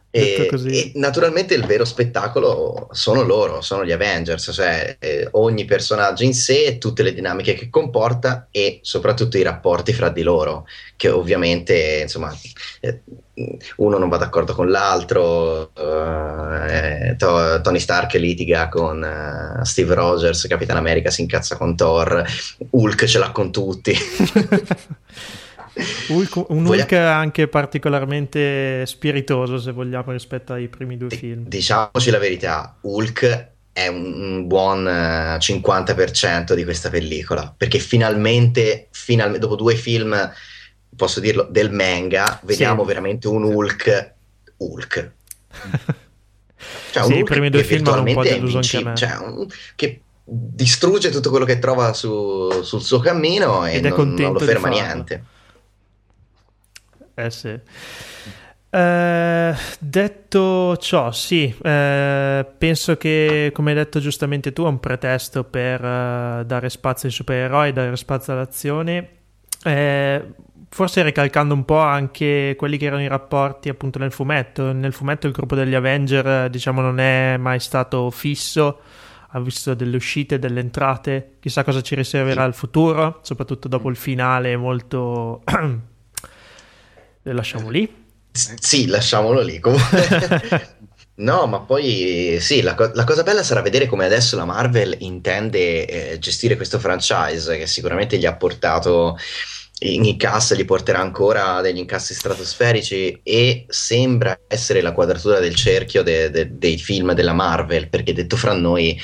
[0.09, 6.23] E, e, naturalmente il vero spettacolo sono loro, sono gli Avengers, cioè eh, ogni personaggio
[6.23, 10.65] in sé, tutte le dinamiche che comporta e soprattutto i rapporti fra di loro,
[10.95, 12.33] che ovviamente insomma
[12.79, 13.01] eh,
[13.77, 20.47] uno non va d'accordo con l'altro, eh, to- Tony Stark litiga con uh, Steve Rogers,
[20.47, 22.25] Capitan America si incazza con Thor,
[22.69, 23.95] Hulk ce l'ha con tutti.
[26.09, 26.65] Hulk, un.
[26.65, 31.47] Hulk anche particolarmente spiritoso, se vogliamo, rispetto ai primi due film.
[31.47, 39.39] Diciamoci la verità, Hulk è un buon 50% eh, di questa pellicola, perché finalmente, finalmente
[39.39, 40.31] dopo due film,
[40.95, 42.87] posso dirlo, del manga, vediamo sì.
[42.87, 44.13] veramente un Hulk
[44.57, 45.11] Hulk.
[46.91, 48.95] Cioè, sì, i primi due film hanno un po' deluso anche me.
[48.95, 54.33] Cioè, un, che distrugge tutto quello che trova su, sul suo cammino e non, non,
[54.33, 55.23] lo ferma niente.
[57.15, 57.59] Eh sì.
[58.71, 65.43] Eh, detto ciò, sì, eh, penso che, come hai detto giustamente tu, è un pretesto
[65.43, 69.09] per uh, dare spazio ai supereroi, dare spazio all'azione.
[69.63, 70.25] Eh,
[70.69, 74.71] forse ricalcando un po' anche quelli che erano i rapporti appunto nel fumetto.
[74.71, 78.79] Nel fumetto il gruppo degli Avenger, diciamo, non è mai stato fisso,
[79.29, 83.95] ha visto delle uscite, delle entrate, chissà cosa ci riserverà il futuro, soprattutto dopo il
[83.95, 85.43] finale molto
[87.23, 88.07] lasciamo lì?
[88.31, 89.59] Sì, lasciamolo lì.
[89.59, 90.77] Comunque.
[91.19, 94.95] No, ma poi sì, la, co- la, cosa bella sarà vedere come adesso la Marvel
[94.99, 99.17] intende eh, gestire questo franchise che sicuramente gli ha portato
[99.79, 106.03] in incassi, gli porterà ancora degli incassi stratosferici e sembra essere la quadratura del cerchio
[106.03, 108.99] de- de- dei film della Marvel, perché detto fra noi,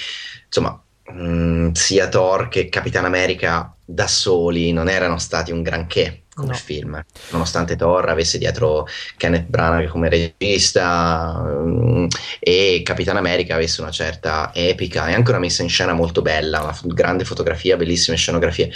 [0.45, 6.23] insomma, mh, mm, sia Thor che Capitan America da soli non erano stati un granché
[6.33, 6.55] come no.
[6.55, 12.07] film, nonostante Thor avesse dietro Kenneth Branagh come regista um,
[12.39, 16.61] e Capitan America avesse una certa epica e anche una messa in scena molto bella,
[16.61, 18.69] una f- grande fotografia, bellissime scenografie.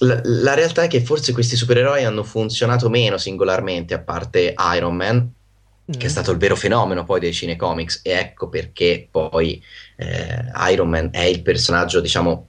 [0.00, 4.96] La, la, realtà è che forse questi supereroi hanno funzionato meno singolarmente, a parte Iron
[4.96, 5.32] Man,
[5.86, 6.08] che è mm.
[6.08, 9.62] stato il vero fenomeno poi dei cinecomics, e ecco perché poi
[9.96, 12.48] eh, Iron Man è il personaggio, diciamo,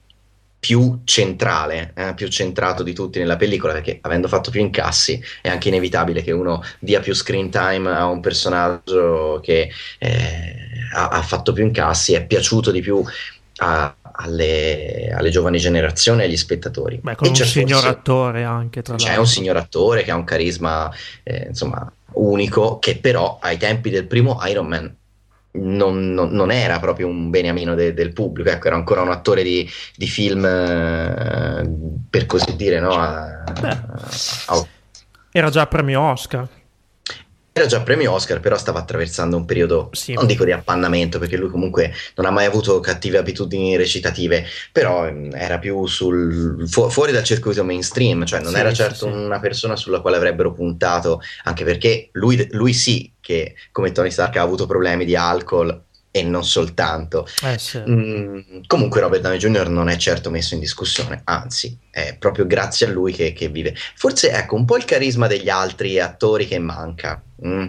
[0.64, 5.50] più centrale, eh, più centrato di tutti nella pellicola, perché avendo fatto più incassi è
[5.50, 10.56] anche inevitabile che uno dia più screen time a un personaggio che eh,
[10.94, 13.04] ha, ha, fatto più incassi, è piaciuto di più
[13.56, 17.00] a, alle, alle, giovani generazioni e agli spettatori.
[17.02, 19.12] Beh, con e un signor forse, attore anche, tra l'altro.
[19.12, 20.90] C'è un signor attore che ha un carisma,
[21.22, 24.96] eh, insomma, unico, che però ai tempi del primo Iron Man
[25.56, 29.42] non, non, non, era proprio un beniamino de, del pubblico, ecco, era ancora un attore
[29.42, 31.68] di, di film, eh,
[32.10, 32.90] per così dire, no?
[32.90, 34.66] A, a,
[35.30, 36.48] era già premio Oscar.
[37.56, 40.14] Era già premio Oscar, però stava attraversando un periodo, sì.
[40.14, 45.08] non dico di appannamento, perché lui comunque non ha mai avuto cattive abitudini recitative, però
[45.08, 49.16] mm, era più sul, fu, fuori dal circuito mainstream, cioè non sì, era certo sì,
[49.16, 54.34] una persona sulla quale avrebbero puntato, anche perché lui, lui sì che come Tony Stark
[54.36, 55.80] ha avuto problemi di alcol
[56.16, 57.26] e non soltanto.
[57.42, 57.82] Eh sì.
[57.90, 58.38] mm,
[58.68, 59.68] comunque Robert Downey Jr.
[59.68, 63.74] non è certo messo in discussione, anzi è proprio grazie a lui che, che vive.
[63.96, 67.66] Forse ecco un po' il carisma degli altri attori che manca, mm,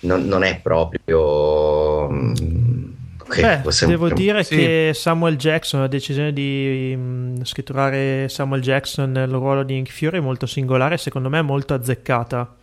[0.00, 2.10] non, non, è proprio...
[2.10, 2.94] Mm,
[3.28, 4.54] Okay, Beh, devo dire sì.
[4.54, 10.18] che Samuel Jackson, la decisione di um, scritturare Samuel Jackson nel ruolo di Nick Fury
[10.18, 12.54] è molto singolare, secondo me è molto azzeccata.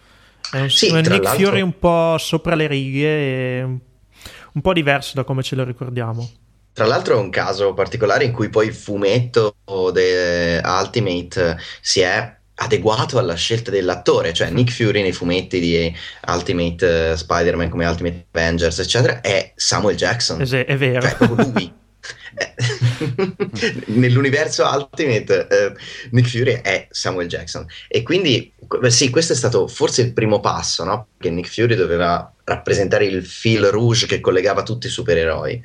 [0.50, 3.93] È un, sì, un Nick Fury un po' sopra le righe e un po'
[4.74, 6.30] diverso da come ce lo ricordiamo.
[6.74, 12.36] Tra l'altro è un caso particolare in cui poi il fumetto di Ultimate si è
[12.56, 15.93] adeguato alla scelta dell'attore, cioè Nick Fury nei fumetti di
[16.28, 20.41] Ultimate uh, Spider-Man come Ultimate Avengers, eccetera, è Samuel Jackson.
[20.41, 21.01] È, è vero.
[21.01, 21.74] Cioè, proprio lui.
[22.36, 22.54] Eh,
[23.94, 25.80] nell'universo Ultimate uh,
[26.12, 28.52] Nick Fury è Samuel Jackson e quindi
[28.88, 31.08] sì questo è stato forse il primo passo no?
[31.20, 35.62] che Nick Fury doveva rappresentare il fil rouge che collegava tutti i supereroi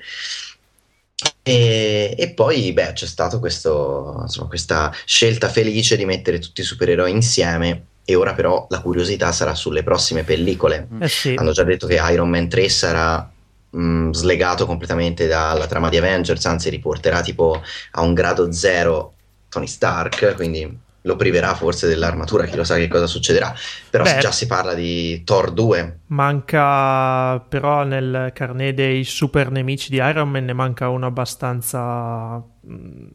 [1.42, 7.84] e, e poi beh, c'è stata questa scelta felice di mettere tutti i supereroi insieme
[8.04, 10.88] e ora però la curiosità sarà sulle prossime pellicole.
[11.00, 11.34] Eh sì.
[11.36, 13.30] Hanno già detto che Iron Man 3 sarà
[13.70, 17.60] mh, slegato completamente dalla trama di Avengers, anzi riporterà tipo
[17.92, 19.14] a un grado zero
[19.48, 23.54] Tony Stark, quindi lo priverà forse dell'armatura, chi lo sa che cosa succederà.
[23.88, 26.00] Però Beh, già si parla di Thor 2.
[26.08, 33.06] Manca però nel carnet dei super nemici di Iron Man ne manca uno abbastanza mm,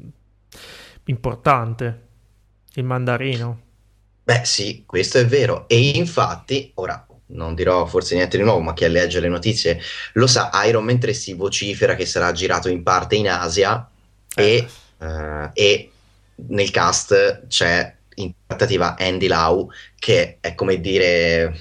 [1.06, 2.01] importante,
[2.74, 3.62] il mandarino.
[4.24, 5.68] Beh sì, questo è vero.
[5.68, 9.79] E infatti, ora non dirò forse niente di nuovo, ma chi legge le notizie
[10.13, 13.88] lo sa, Iron Man 3 si vocifera che sarà girato in parte in Asia
[14.36, 14.67] e,
[14.99, 15.91] eh, e
[16.36, 21.57] nel cast c'è in trattativa Andy Lau che è come dire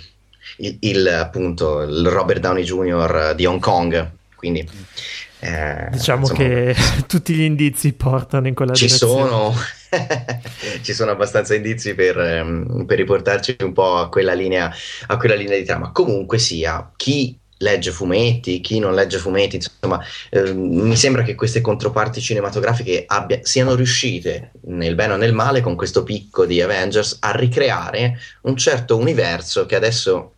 [0.58, 3.34] il, il, appunto il Robert Downey Jr.
[3.34, 4.68] di Hong Kong quindi
[5.44, 6.76] eh, Diciamo insomma, che
[7.08, 9.28] tutti gli indizi portano in quella ci direzione.
[9.28, 9.54] sono
[10.82, 14.72] ci sono abbastanza indizi per, ehm, per riportarci un po' a quella linea
[15.08, 20.04] a quella linea di trama comunque sia chi legge fumetti, chi non legge fumetti, insomma,
[20.30, 25.60] ehm, mi sembra che queste controparti cinematografiche abbia, siano riuscite, nel bene o nel male,
[25.60, 30.31] con questo picco di Avengers, a ricreare un certo universo che adesso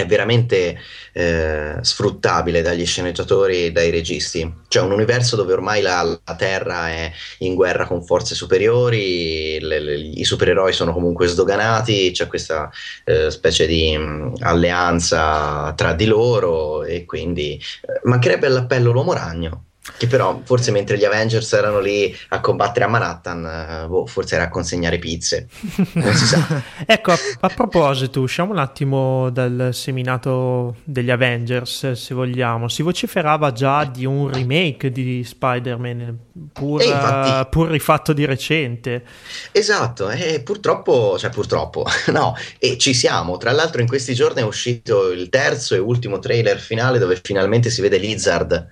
[0.00, 0.78] è veramente
[1.12, 4.52] eh, sfruttabile dagli sceneggiatori e dai registi.
[4.68, 9.80] Cioè un universo dove ormai la, la Terra è in guerra con forze superiori, le,
[9.80, 12.70] le, i supereroi sono comunque sdoganati, c'è questa
[13.04, 19.64] eh, specie di mh, alleanza tra di loro e quindi eh, mancherebbe all'appello l'uomo ragno.
[19.96, 24.34] Che però forse mentre gli Avengers erano lì a combattere a Manhattan, eh, boh, forse
[24.34, 25.48] era a consegnare pizze.
[25.92, 26.62] Non si sa.
[26.86, 32.68] ecco, a, a, proposito, usciamo un attimo dal seminato degli Avengers, se vogliamo.
[32.68, 36.18] Si vociferava già di un remake di Spider-Man,
[36.52, 39.04] pur, infatti, pur rifatto di recente.
[39.52, 43.36] Esatto, e purtroppo, cioè purtroppo, no, e ci siamo.
[43.36, 47.70] Tra l'altro in questi giorni è uscito il terzo e ultimo trailer finale dove finalmente
[47.70, 48.68] si vede Lizard,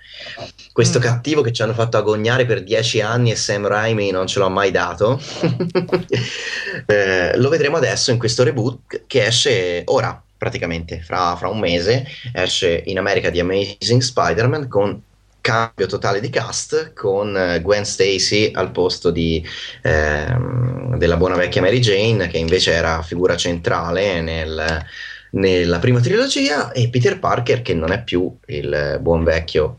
[0.73, 1.03] questo mm.
[1.09, 4.49] Cattivo che ci hanno fatto agognare per dieci anni e Sam Raimi non ce l'ha
[4.49, 5.19] mai dato.
[6.87, 12.07] eh, lo vedremo adesso in questo reboot che esce ora, praticamente, fra, fra un mese,
[12.33, 15.03] esce in America di Amazing Spider-Man con
[15.41, 19.43] cambio totale di cast con eh, Gwen Stacy al posto di,
[19.83, 24.85] ehm, della buona vecchia Mary Jane che invece era figura centrale nel,
[25.31, 29.79] nella prima trilogia e Peter Parker che non è più il buon vecchio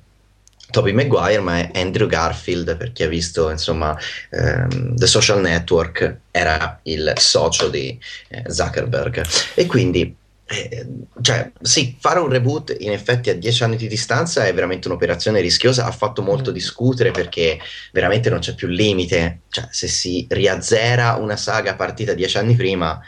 [0.69, 3.97] Toby Maguire ma è Andrew Garfield per chi ha visto insomma
[4.29, 7.97] ehm, The Social Network era il socio di
[8.29, 9.25] eh, Zuckerberg.
[9.55, 10.15] E quindi
[10.51, 10.87] eh,
[11.21, 15.41] cioè, sì, fare un reboot in effetti a dieci anni di distanza è veramente un'operazione
[15.41, 17.59] rischiosa, ha fatto molto discutere perché
[17.91, 22.99] veramente non c'è più limite, cioè se si riazzera una saga partita dieci anni prima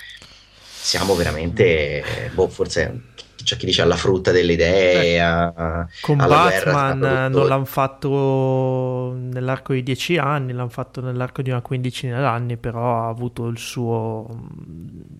[0.84, 2.03] siamo veramente,
[2.34, 3.01] boh, forse
[3.43, 5.19] c'è chi dice alla frutta delle idee.
[5.19, 6.99] A, Con Batman
[7.31, 13.05] non l'hanno fatto nell'arco di dieci anni, l'hanno fatto nell'arco di una quindicina d'anni, però
[13.05, 14.27] ha avuto il suo,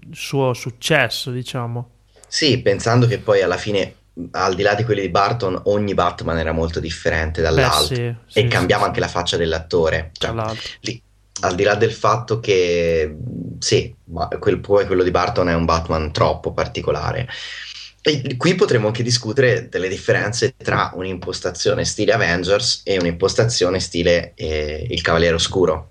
[0.10, 1.90] il suo successo, diciamo.
[2.28, 3.96] Sì, pensando che poi alla fine
[4.32, 8.16] al di là di quelli di Barton, ogni Batman era molto differente dall'altro Beh, e
[8.28, 10.12] sì, sì, cambiava sì, anche la faccia dell'attore.
[10.14, 10.34] Cioè,
[10.82, 11.02] lì,
[11.42, 13.16] al di là del fatto che
[13.60, 13.94] sì,
[14.40, 17.28] quel, poi quello di Barton è un Batman troppo particolare.
[18.04, 24.88] E qui potremmo anche discutere delle differenze tra un'impostazione stile Avengers e un'impostazione stile eh,
[24.90, 25.90] Il Cavaliere Oscuro.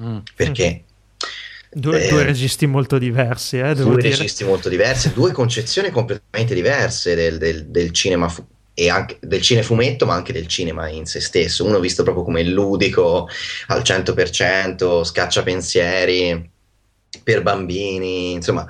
[0.00, 0.18] Mm.
[0.36, 0.84] Perché
[1.70, 4.08] Due, eh, due, registi molto diversi, eh, due dire.
[4.08, 9.42] registi molto diversi, due concezioni completamente diverse del, del, del cinema fu- e anche del
[9.42, 11.66] cinefumetto, ma anche del cinema in se stesso.
[11.66, 13.28] Uno visto proprio come ludico
[13.66, 16.50] al 100%, scaccia pensieri
[17.22, 18.64] per bambini, insomma,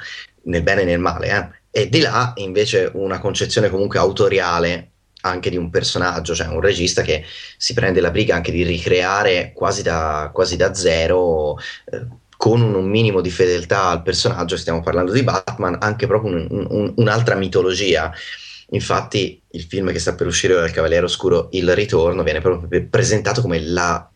[0.45, 1.29] nel bene e nel male.
[1.29, 1.58] Eh.
[1.71, 4.91] E di là invece una concezione comunque autoriale
[5.23, 7.25] anche di un personaggio, cioè un regista che
[7.57, 11.57] si prende la briga anche di ricreare quasi da, quasi da zero.
[11.91, 16.35] Eh, con un, un, minimo di fedeltà al personaggio, stiamo parlando di Batman, anche proprio
[16.37, 18.13] un, un, un'altra mitologia.
[18.71, 23.41] Infatti, il film che sta per uscire dal Cavaliere Oscuro, Il Ritorno, viene proprio presentato
[23.41, 24.09] come la,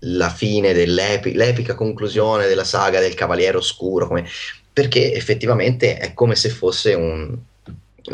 [0.00, 4.26] la fine dell'epica l'epica conclusione della saga del Cavaliere Oscuro, come,
[4.76, 7.34] perché effettivamente è come se fosse un,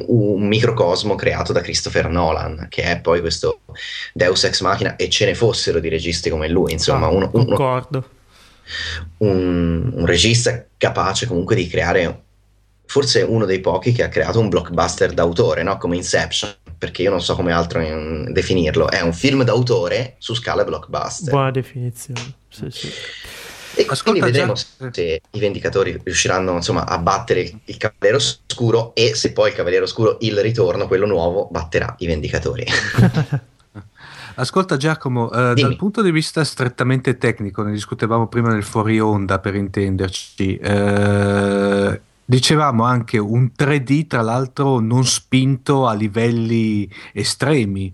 [0.07, 3.63] un microcosmo creato da Christopher Nolan, che è poi questo
[4.13, 7.87] Deus Ex Machina, e ce ne fossero di registi come lui, insomma, ah, uno, uno,
[9.17, 12.23] un, un, regista capace comunque di creare
[12.87, 15.79] forse uno dei pochi che ha creato un blockbuster d'autore, no?
[15.79, 20.33] come Inception, perché io non so come altro in, definirlo, è un film d'autore su
[20.35, 21.31] scala blockbuster.
[21.31, 22.89] Buona definizione, sì, sì.
[23.75, 24.91] E Ascolta, quindi vedremo già...
[24.91, 29.85] se i Vendicatori riusciranno insomma, a battere il, Cavaliere Oscuro e se poi il Cavaliere
[29.85, 32.67] Oscuro, il ritorno, quello nuovo, batterà i Vendicatori.
[34.35, 39.39] Ascolta Giacomo, eh, dal punto di vista strettamente tecnico, ne discutevamo prima nel fuori onda
[39.39, 47.93] per intenderci, eh, dicevamo anche un 3D tra l'altro non spinto a livelli estremi.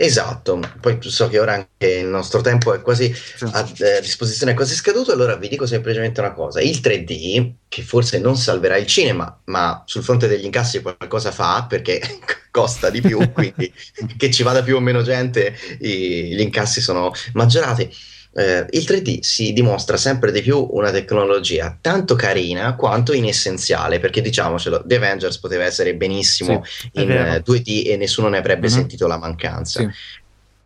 [0.00, 3.12] Esatto, poi so che ora anche il nostro tempo è quasi
[3.52, 7.82] a eh, disposizione, è quasi scaduto, allora vi dico semplicemente una cosa, il 3D, che
[7.82, 12.00] forse non salverà il cinema, ma sul fronte degli incassi qualcosa fa, perché
[12.52, 13.72] costa di più, quindi
[14.16, 17.92] che ci vada più o meno gente, i, gli incassi sono maggiorati
[18.34, 24.20] eh, il 3D si dimostra sempre di più una tecnologia tanto carina quanto inessenziale, perché
[24.20, 28.76] diciamocelo, The Avengers poteva essere benissimo sì, in 2D eh, e nessuno ne avrebbe mm-hmm.
[28.76, 29.80] sentito la mancanza.
[29.80, 29.88] Sì.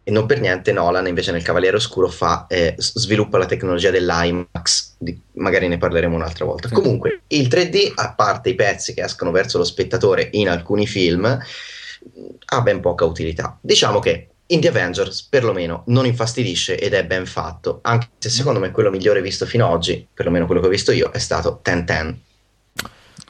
[0.04, 4.94] E non per niente Nolan invece nel Cavaliere Oscuro fa, eh, sviluppa la tecnologia dell'IMAX,
[4.98, 6.66] di, magari ne parleremo un'altra volta.
[6.66, 6.74] Sì.
[6.74, 11.24] Comunque il 3D, a parte i pezzi che escono verso lo spettatore in alcuni film,
[11.24, 13.56] ha ben poca utilità.
[13.60, 18.60] Diciamo che in The Avengers perlomeno non infastidisce ed è ben fatto, anche se secondo
[18.60, 21.60] me quello migliore visto fino ad oggi, perlomeno quello che ho visto io, è stato
[21.62, 22.18] Ten Ten.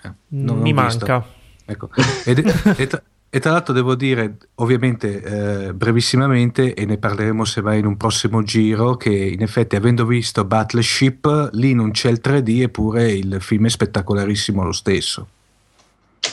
[0.04, 1.24] Eh, Mi manca.
[1.64, 1.90] Ecco.
[2.24, 2.38] Ed,
[2.76, 5.22] e, tra, e, tra, l'altro devo dire, ovviamente,
[5.68, 10.04] eh, brevissimamente, e ne parleremo se vai in un prossimo giro, che in effetti avendo
[10.04, 15.28] visto Battleship, lì non c'è il 3D, eppure il film è spettacolarissimo lo stesso.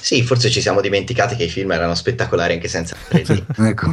[0.01, 3.65] Sì, forse ci siamo dimenticati che i film erano spettacolari anche senza 3D.
[3.67, 3.89] ecco.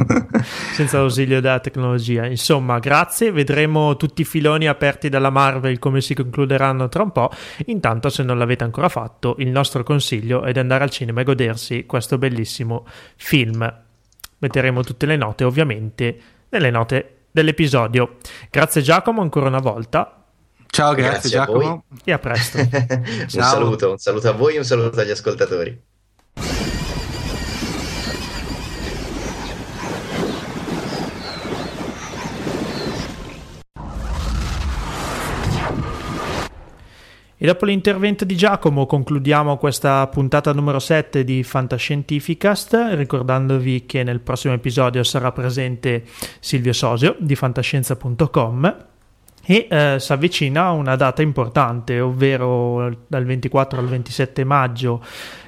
[0.73, 2.25] senza l'ausilio della tecnologia.
[2.25, 7.29] Insomma, grazie, vedremo tutti i filoni aperti dalla Marvel come si concluderanno tra un po'.
[7.65, 11.23] Intanto, se non l'avete ancora fatto, il nostro consiglio è di andare al cinema e
[11.23, 13.81] godersi questo bellissimo film.
[14.39, 16.17] Metteremo tutte le note, ovviamente,
[16.49, 18.17] nelle note dell'episodio.
[18.49, 20.26] Grazie Giacomo ancora una volta.
[20.69, 21.83] Ciao, grazie, grazie Giacomo.
[22.03, 22.57] E a presto.
[22.67, 25.95] un saluto, un saluto a voi e un saluto agli ascoltatori.
[37.39, 44.21] E dopo l'intervento di Giacomo concludiamo questa puntata numero 7 di Fantascientificast, ricordandovi che nel
[44.21, 46.03] prossimo episodio sarà presente
[46.39, 48.85] Silvio Sosio di fantascienza.com
[49.49, 55.01] e eh, si avvicina una data importante, ovvero dal 24 al 27 maggio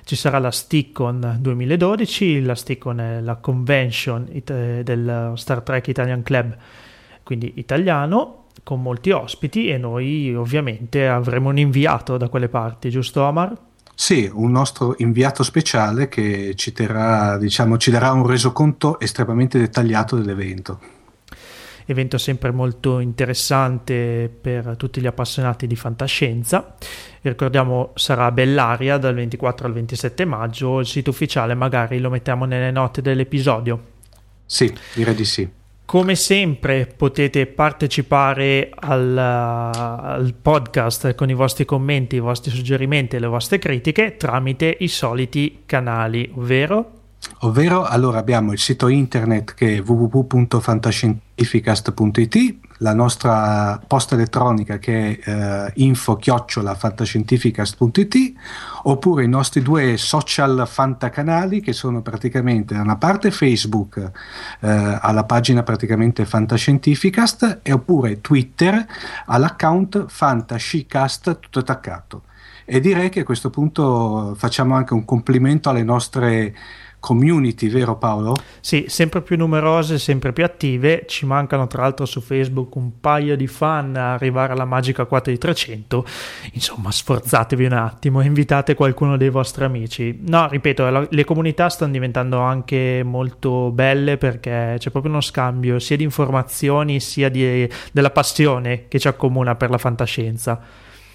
[0.06, 6.24] ci sarà la Stickon 2012, la Stickon è la convention it- del Star Trek Italian
[6.24, 6.56] Club,
[7.24, 13.22] quindi italiano, con molti ospiti e noi ovviamente avremo un inviato da quelle parti, giusto
[13.22, 13.54] Omar?
[13.94, 20.16] Sì, un nostro inviato speciale che ci, terrà, diciamo, ci darà un resoconto estremamente dettagliato
[20.16, 20.80] dell'evento.
[21.92, 26.76] Evento sempre molto interessante per tutti gli appassionati di fantascienza.
[27.22, 30.82] Ricordiamo sarà a Bellaria dal 24 al 27 maggio.
[30.82, 33.84] Il sito ufficiale magari lo mettiamo nelle note dell'episodio.
[34.46, 35.50] Sì, direi di sì.
[35.84, 43.20] Come sempre potete partecipare al, al, podcast con i vostri commenti, i vostri suggerimenti e
[43.20, 46.99] le vostre critiche tramite i soliti canali, ovvero
[47.42, 55.30] Ovvero, allora abbiamo il sito internet che è www.fantascientificast.it, la nostra posta elettronica che è
[55.30, 58.34] eh, info-fantascientificast.it,
[58.84, 64.12] oppure i nostri due social fantacanali che sono praticamente da una parte Facebook
[64.60, 68.86] eh, alla pagina praticamente Fantascientificast e oppure Twitter
[69.26, 72.24] all'account Fantascicast tutto attaccato.
[72.72, 76.54] E direi che a questo punto facciamo anche un complimento alle nostre
[77.00, 78.36] community, vero Paolo?
[78.60, 81.06] Sì, sempre più numerose, sempre più attive.
[81.08, 85.30] Ci mancano tra l'altro su Facebook un paio di fan a arrivare alla magica quota
[85.30, 86.06] di 300.
[86.54, 90.20] Insomma, sforzatevi un attimo invitate qualcuno dei vostri amici.
[90.28, 95.98] No, ripeto, le comunità stanno diventando anche molto belle perché c'è proprio uno scambio sia
[95.98, 100.60] di informazioni sia di, della passione che ci accomuna per la fantascienza.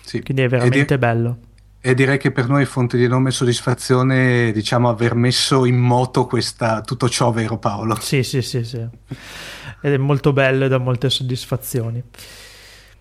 [0.00, 0.22] Sì.
[0.22, 1.38] Quindi è veramente bello
[1.86, 6.24] e direi che per noi è fonte di enorme soddisfazione diciamo aver messo in moto
[6.24, 7.98] questa, tutto ciò, vero Paolo?
[8.00, 8.78] Sì, sì, sì, sì.
[9.82, 12.02] Ed è molto bello e dà molte soddisfazioni.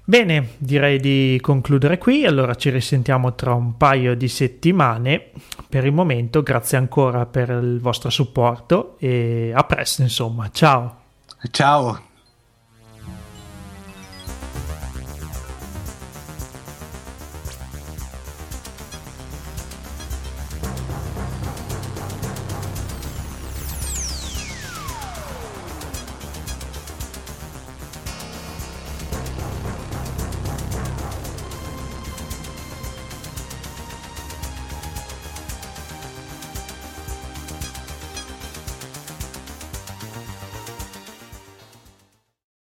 [0.03, 5.29] Bene, direi di concludere qui, allora ci risentiamo tra un paio di settimane.
[5.69, 10.49] Per il momento, grazie ancora per il vostro supporto e a presto, insomma.
[10.51, 11.03] Ciao.
[11.51, 12.11] Ciao.